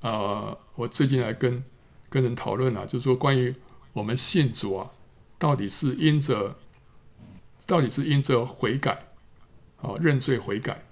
[0.00, 1.62] 呃，我最近来跟
[2.08, 3.54] 跟人讨论啊，就是说关于
[3.92, 4.90] 我们信主啊，
[5.38, 6.56] 到底是因着，
[7.66, 9.06] 到底是因着悔改，
[9.80, 10.82] 啊，认罪悔改，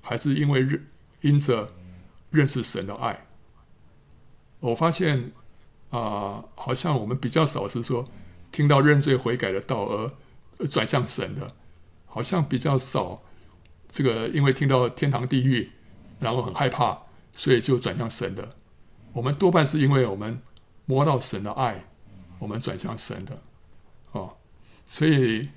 [0.00, 0.86] 还是因为认
[1.20, 1.72] 因着
[2.30, 3.26] 认识神的爱？
[4.60, 5.32] 我发现
[5.90, 8.04] 啊，好像我们比较少是说
[8.50, 9.84] 听到认罪悔改的道
[10.58, 11.54] 而转向神的，
[12.06, 13.22] 好像比较少。
[13.88, 15.70] 这个因为听到天堂地狱，
[16.18, 16.98] 然后很害怕，
[17.32, 18.56] 所以就转向神的。
[19.12, 20.40] 我们多半是因为我们
[20.86, 21.84] 摸到神的爱，
[22.38, 23.38] 我们转向神的。
[24.12, 24.34] 哦，
[24.86, 25.50] 所以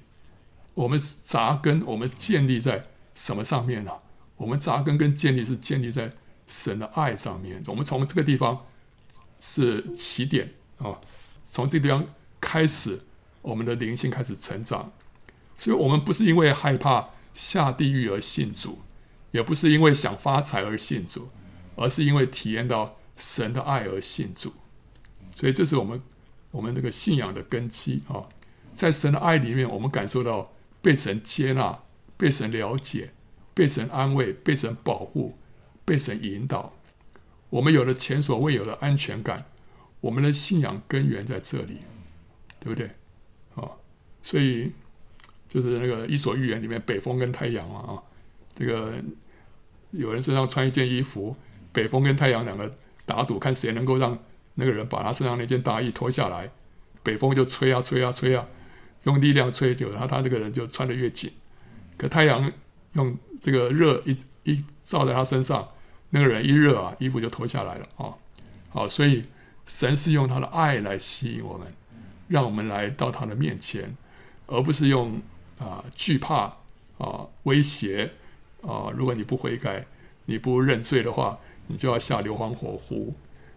[0.76, 3.92] 我们扎根，我们建立在什么上面呢？
[4.38, 6.14] 我们扎根跟建立是建立在
[6.48, 7.64] 神的爱上面。
[7.66, 8.66] 我们从这个地方
[9.40, 11.02] 是起点啊，
[11.46, 12.08] 从这个地方
[12.40, 13.02] 开始，
[13.42, 14.92] 我们的灵性开始成长。
[15.58, 17.10] 所以，我们不是因为害怕。
[17.36, 18.80] 下地狱而信主，
[19.32, 21.28] 也不是因为想发财而信主，
[21.76, 24.54] 而是因为体验到神的爱而信主。
[25.36, 26.02] 所以这是我们
[26.52, 28.24] 我们那个信仰的根基啊，
[28.74, 30.50] 在神的爱里面，我们感受到
[30.86, 31.80] 被神接纳、
[32.16, 33.10] 被神了解、
[33.56, 35.36] 被神安慰、被神保护、
[35.84, 36.74] 被神引导。
[37.50, 39.46] 我们有了前所未有的安全感，
[40.02, 41.80] 我们的信仰根源在这里，
[42.60, 42.92] 对不对？
[43.56, 43.72] 啊，
[44.22, 44.72] 所以。
[45.48, 48.04] 就是那个《伊索寓言》里面北风跟太阳嘛啊，
[48.54, 48.94] 这个
[49.92, 51.34] 有人身上穿一件衣服，
[51.72, 52.70] 北风跟太阳两个
[53.06, 54.20] 打赌，看谁能够让
[54.56, 56.52] 那个人把他身上那件大衣脱下来。
[57.04, 58.46] 北风就吹啊吹啊吹啊，
[59.06, 61.32] 用力量吹久了，他他这个人就穿得越紧。
[61.98, 62.52] 可太阳
[62.94, 65.70] 用这个热一一照在他身上，
[66.12, 68.14] 那个人一热啊，衣服就脱下来了啊。
[68.70, 69.24] 好，所以
[69.66, 71.74] 神是用他的爱来吸引我们，
[72.28, 73.96] 让我们来到他的面前，
[74.48, 75.22] 而不是用。
[75.58, 76.58] 啊，惧怕
[76.98, 78.12] 啊，威胁
[78.62, 78.92] 啊！
[78.94, 79.86] 如果你不悔改，
[80.26, 83.16] 你不认罪的话，你就要下硫磺火湖。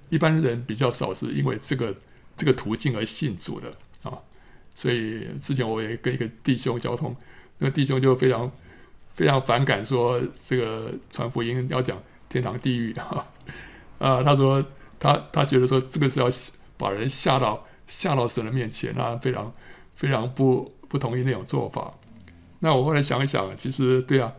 [0.09, 1.96] 一般人比较少是因为这个
[2.36, 3.72] 这个途径而信主的
[4.05, 4.16] 啊。
[4.79, 7.12] 所以之前我也跟一个弟兄交通，
[7.59, 8.49] 那个弟兄就非常
[9.14, 13.26] 非常反感，说这个传福音要讲天堂地狱啊。
[13.99, 14.64] 啊，他说
[15.01, 16.29] 他他觉得说这个是要
[16.76, 19.53] 把人吓到吓到神的面前，他非常
[19.95, 20.72] 非常不。
[20.89, 21.93] 不同意那种做法，
[22.61, 24.33] 那我后来想一想，其实对啊，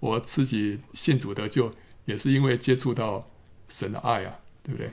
[0.00, 1.72] 我自己信主的就
[2.04, 3.26] 也是因为接触到
[3.68, 4.90] 神的爱啊，对不对？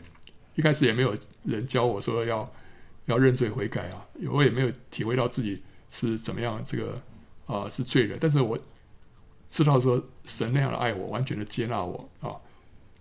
[0.56, 2.50] 一开始也没有人教我说要
[3.12, 7.02] 要认罪悔改啊，我也没有体会到自己是怎么样这个
[7.46, 8.58] 啊、是罪人，但是我
[9.50, 12.36] 知道说神那样的爱我，完全的接纳我啊，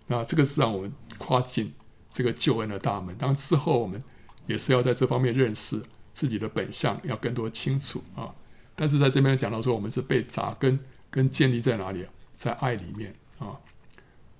[0.07, 1.73] 那这个是让我们跨进
[2.11, 3.17] 这个救恩的大门。
[3.17, 4.03] 当之后我们
[4.45, 5.81] 也是要在这方面认识。
[6.13, 8.35] 自己的本相要更多清楚啊，
[8.75, 10.77] 但是在这边讲到说，我们是被扎根
[11.09, 12.11] 跟建立在哪里啊？
[12.35, 13.57] 在爱里面啊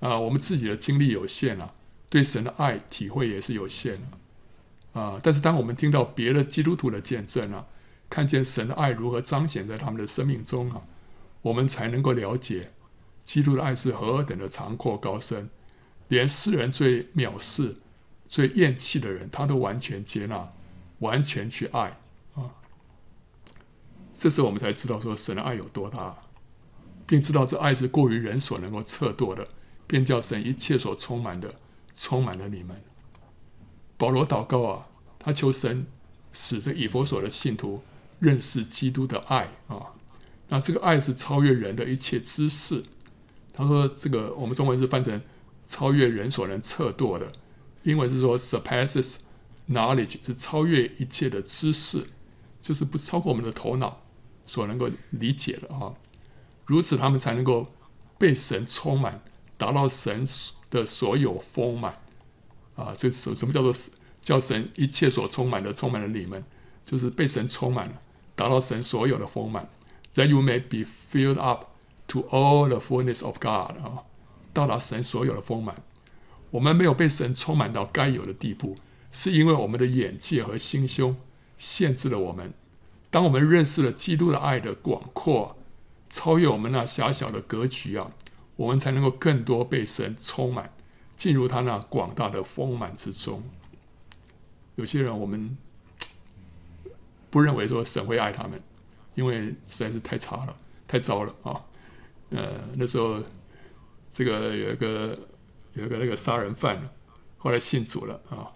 [0.02, 1.74] 啊，我们自己的经历有限啊，
[2.10, 4.20] 对神的爱体会也是有限啊。
[4.94, 7.66] 啊但是当我们听到别的基督徒的见证啊，
[8.10, 10.82] 看见神的爱如何彰显在他们的生命中啊，
[11.42, 12.72] 我们才能够了解
[13.24, 15.50] 基督的爱是何等的长阔高深，
[16.08, 17.78] 连世人最藐视、
[18.28, 20.50] 最厌弃的人，他都完全接纳。
[21.02, 21.98] 完全去爱
[22.36, 22.54] 啊！
[24.14, 26.16] 这时我们才知道说神的爱有多大
[27.08, 29.48] 并知道这爱是过于人所能够测度的，
[29.88, 31.56] 便叫神一切所充满的
[31.96, 32.80] 充满了你们。
[34.02, 34.88] 保罗祷告啊，
[35.20, 35.86] 他求神
[36.34, 37.84] 使这以弗所的信徒
[38.18, 39.94] 认识基督的爱啊，
[40.50, 42.82] 那这个爱是超越人的一切知识。
[43.54, 45.22] 他说这个我们中文是翻成
[45.68, 47.32] 超越人所能测度的，
[47.84, 49.18] 英文是说 surpasses
[49.70, 52.08] knowledge，是超越一切的知识，
[52.64, 54.02] 就是不超过我们的头脑
[54.48, 55.94] 所能够理解的啊。
[56.66, 57.72] 如此，他们才能够
[58.18, 59.22] 被神充满，
[59.60, 60.26] 达到神
[60.72, 62.02] 的所有丰满。
[62.82, 63.74] 啊，这什什么叫做
[64.22, 66.44] 叫神一切所充满的充满了你们，
[66.86, 68.02] 就是被神充满了，
[68.36, 69.70] 达到神所有的丰满。
[70.16, 71.68] That you may be filled up
[72.08, 74.04] to all the fullness of God 啊，
[74.52, 75.84] 到达神所有的丰满。
[76.50, 78.76] 我们没有被神充满到该有的地步，
[79.12, 81.16] 是因为我们的眼界和心胸
[81.58, 82.54] 限制了我们。
[83.10, 85.56] 当我们认识了基督的爱的广阔，
[86.10, 88.12] 超越我们那狭小的格局啊，
[88.58, 90.74] 我们才能够更多被神充满。
[91.22, 93.44] 进入他那广大的丰满之中。
[94.74, 95.56] 有些人我们
[97.30, 98.60] 不认为说神会爱他们，
[99.14, 100.56] 因为实在是太差了，
[100.88, 101.62] 太糟了啊！
[102.32, 103.22] 呃，那时候
[104.10, 105.16] 这个有一个
[105.74, 106.82] 有一个那个杀人犯，
[107.38, 108.50] 后来信主了啊。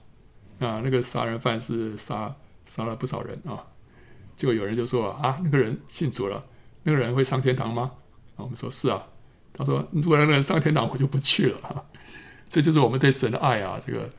[0.57, 2.35] 那那个杀人犯是杀
[2.65, 3.63] 杀了不少人啊。
[4.35, 6.43] 结果有人就说啊，那个人信主了，
[6.81, 7.91] 那个人会上天堂吗？
[8.37, 9.05] 我们说是啊。
[9.53, 11.85] 他说，如果那个人上天堂，我就不去了。
[12.49, 13.79] 这就是我们对神的爱啊！
[13.85, 14.09] 这个，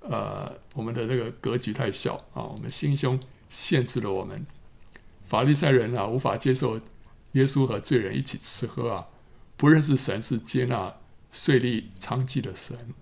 [0.00, 3.18] 呃，我们的这个格局太小啊，我们心胸
[3.48, 4.44] 限制了我们。
[5.26, 6.80] 法利赛人啊，无法接受
[7.32, 9.08] 耶稣和罪人一起吃喝啊，
[9.56, 10.94] 不认识神是接纳
[11.32, 12.94] 税吏娼妓的神，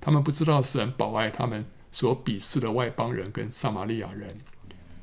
[0.00, 4.38] 他们不知道神保爱他们所鄙视的外邦人跟撒玛利亚人，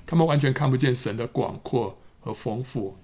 [0.05, 2.97] 他们完全看不见神的广阔和丰富，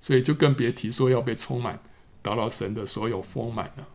[0.00, 1.80] 所以就更别提说要被充满，
[2.22, 3.88] 达到神的所有丰满了。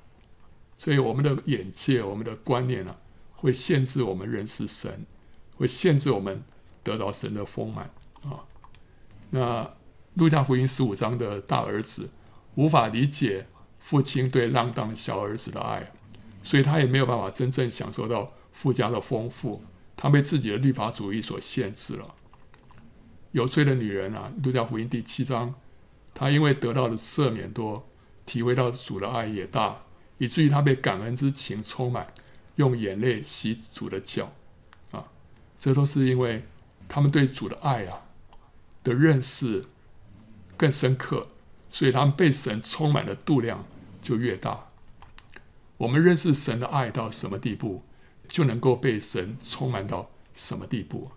[0.83, 2.93] 所以，我们的眼界、我们的观念呢、
[3.37, 5.05] 会限制我们认识神，
[5.55, 6.43] 会限制我们
[6.83, 7.89] 得到神的丰满
[8.23, 8.43] 啊。
[9.29, 9.75] 那
[10.15, 12.09] 路加福音十五章的大儿子
[12.55, 13.47] 无法理解
[13.79, 15.93] 父亲对浪荡小儿子的爱，
[16.43, 19.63] 所以他也没有办法真正享受到富家的丰富，
[19.95, 22.13] 他被自己的律法主义所限制了。
[23.31, 25.55] 有罪的女人啊，路加福音第七章，
[26.13, 27.87] 她因为得到的赦免多，
[28.25, 29.83] 体会到主的爱也大。
[30.23, 32.13] 以至于他被感恩之情充满，
[32.55, 34.31] 用眼泪洗主的脚，
[34.91, 35.11] 啊，
[35.59, 36.45] 这都是因为
[36.87, 38.03] 他们对主的爱啊
[38.85, 39.65] 的认识
[40.55, 41.27] 更深刻，
[41.69, 43.65] 所以他们被神充满的度量
[44.01, 44.69] 就越大。
[45.75, 47.83] 我们认识神的爱到什么地步，
[48.29, 51.11] 就能够被神充满到什么地步。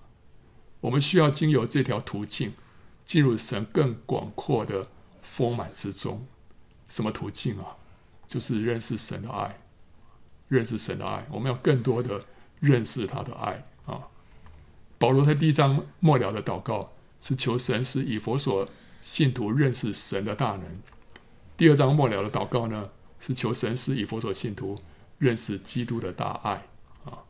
[0.81, 2.55] 我们需要经由这条途径，
[3.05, 4.89] 进入神更广阔的
[5.23, 6.27] 丰满之中。
[6.89, 7.77] 什么途径啊？
[8.29, 9.59] 就是认识神的爱，
[10.49, 12.25] 认识神的爱，我们要更多的
[12.61, 14.09] 认识他的爱啊。
[14.99, 18.69] 保罗在第一章末了的祷告是求神使以佛所
[19.03, 20.63] 信徒认识神的大能，
[21.57, 24.81] 第二章末了的祷告呢是求神使以佛所信徒
[25.19, 26.67] 认识基督的大爱
[27.05, 27.25] 啊。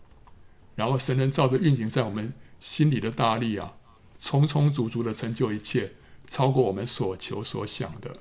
[0.74, 3.74] 然后神能照着运行在我们心里的大力啊，
[4.18, 5.92] 充充足足的成就一切，
[6.28, 8.18] 超过我们所求所想的。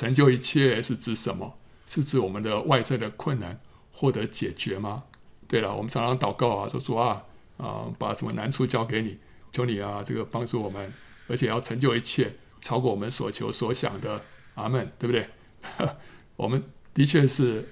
[0.00, 1.58] 成就一切是指什么？
[1.86, 3.60] 是指我们的外在的困难
[3.92, 5.02] 获得解决吗？
[5.46, 7.22] 对了，我们常常祷告啊，说主啊，
[7.58, 9.18] 啊、把什么难处交给你，
[9.52, 10.90] 求你啊，这个帮助我们，
[11.28, 12.32] 而且要成就一切，
[12.62, 14.22] 超过我们所求所想的。
[14.54, 15.28] 阿门，对不对？
[16.36, 17.68] 我们的确是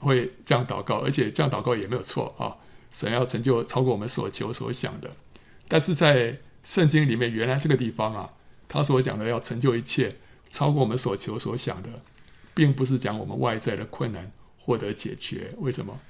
[0.00, 2.56] 会这样祷告，而且这样祷告也没有错啊。
[2.90, 5.12] 神要成就超过我们所求所想的，
[5.68, 8.32] 但是在圣经里面，原来这个地方啊，
[8.66, 10.16] 他所讲的要成就一切。
[10.50, 12.02] 超过我们所求所想的，
[12.52, 15.54] 并不是讲我们外在的困难获得解决。
[15.58, 16.00] 为什么？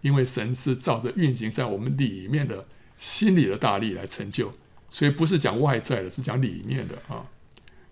[0.00, 2.66] 因为神是照着运行在我们里面的
[2.98, 4.52] 心里的大力来成就，
[4.90, 7.26] 所以不是讲外在的，是讲里面的啊。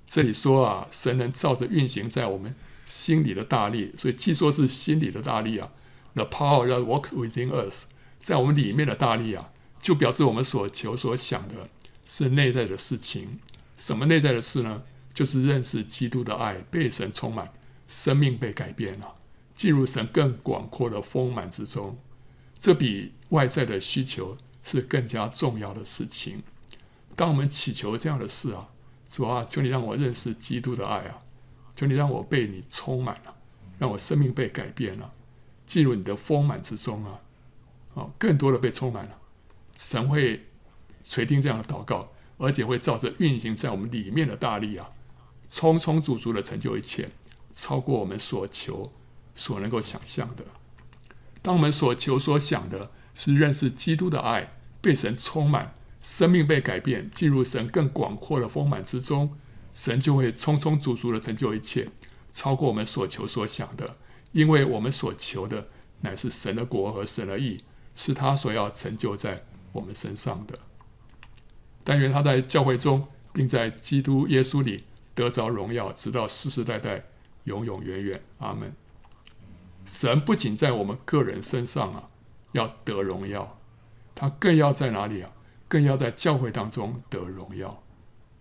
[0.06, 5.70] 这里说啊，神能照着运行在我们心里的大力，所以既说是心里的大力啊
[6.14, 7.84] ，the power that works within us，
[8.20, 11.68] 在我们里面的大力啊，就表示我们所求所想的
[12.04, 13.38] 是内在的事情。
[13.78, 14.82] 什么内在的事呢？
[15.12, 17.52] 就是认识基督的爱，被神充满，
[17.88, 19.16] 生命被改变了，
[19.54, 21.98] 进入神更广阔的丰满之中。
[22.58, 26.42] 这比外在的需求是更加重要的事情。
[27.16, 28.68] 当我们祈求这样的事啊，
[29.10, 31.18] 主啊，求你让我认识基督的爱啊，
[31.74, 33.34] 求你让我被你充满了，
[33.78, 35.12] 让我生命被改变了，
[35.66, 37.20] 进入你的丰满之中啊，
[37.94, 39.18] 啊，更多的被充满了。
[39.74, 40.46] 神会
[41.02, 44.90] 垂听这样的祷告，而且会照着运行在我们里面的大力啊。
[45.50, 47.10] 充充足足的成就一切，
[47.52, 48.92] 超过我们所求
[49.34, 50.44] 所能够想象的。
[51.42, 59.36] 当我们所求所想的是认识基督的爱，被神充满，生命被改变，进入神更广阔的丰满之中，
[59.74, 61.88] 神就会充充足足的成就一切，
[62.32, 63.96] 超过我们所求所想的。
[64.32, 65.68] 因为我们所求的
[66.02, 67.64] 乃是神的国和神的义，
[67.96, 70.58] 是他所要成就在我们身上的。
[71.82, 74.84] 但愿他在教会中，并在基督耶稣里
[75.14, 77.04] 得着荣耀，直到世世代代，
[77.44, 78.22] 永永远远。
[78.38, 78.72] 阿门。
[79.86, 82.08] 神不仅在我们个人身上啊，
[82.52, 83.58] 要得荣耀，
[84.14, 85.30] 他更要在哪里啊？
[85.68, 87.82] 更要在教会当中得荣耀。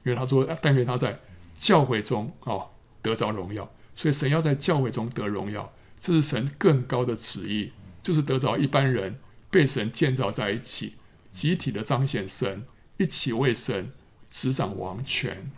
[0.04, 1.20] 因为他说，但愿他在
[1.58, 2.68] 教会中啊
[3.02, 10.96] 得着荣耀，所以神要在教会中得荣耀，这是神更高的旨意，就是得着一般人被神建造在一起，
[11.32, 12.66] 集体的彰显神。
[12.98, 13.94] 一起为神
[14.28, 15.50] 执掌王权，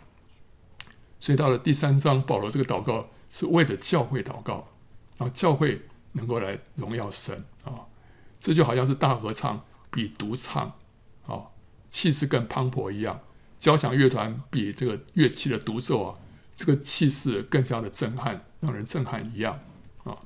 [1.22, 4.66] 所以到了第三章，保罗这个祷告是为了教会祷告，
[5.16, 5.80] 然后教会
[6.14, 7.86] 能够来荣耀神啊，
[8.40, 10.72] 这就好像是大合唱比独唱
[11.24, 11.46] 啊，
[11.92, 13.20] 气势更磅礴一样，
[13.56, 16.18] 交响乐团比这个乐器的独奏啊，
[16.56, 19.60] 这个气势更加的震撼，让人震撼一样
[20.02, 20.18] 啊。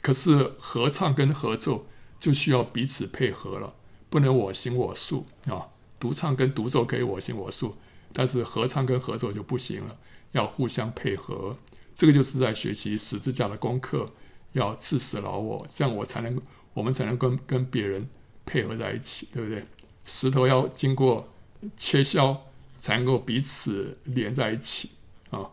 [0.00, 1.88] 可是合唱跟合奏
[2.20, 3.74] 就需要彼此配合了，
[4.08, 5.66] 不能我行我素啊。
[5.98, 7.76] 独唱跟独奏可以我行我素，
[8.12, 9.98] 但是合唱跟合奏就不行了，
[10.32, 11.56] 要互相配合。
[11.96, 14.06] 这个就是在学习十字架的功课，
[14.52, 16.40] 要刺死老我，这样我才能，
[16.72, 18.08] 我们才能跟跟别人
[18.46, 19.64] 配合在一起，对不对？
[20.04, 21.28] 石头要经过
[21.76, 22.42] 切削，
[22.74, 24.90] 才能够彼此连在一起
[25.30, 25.50] 啊，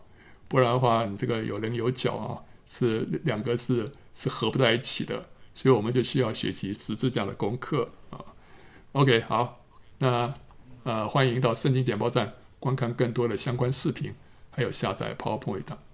[0.48, 5.28] 不然的话，你这个有棱有角啊，是两个是是合不在一起的。
[5.54, 8.24] 所以我们就需要学习十字架的功课啊。
[8.92, 9.66] OK，好。
[10.00, 10.32] 那
[10.84, 14.14] 呃，欢迎到圣经简报站观看更多的相关视频，
[14.58, 15.87] 还有下载 PowerPoint。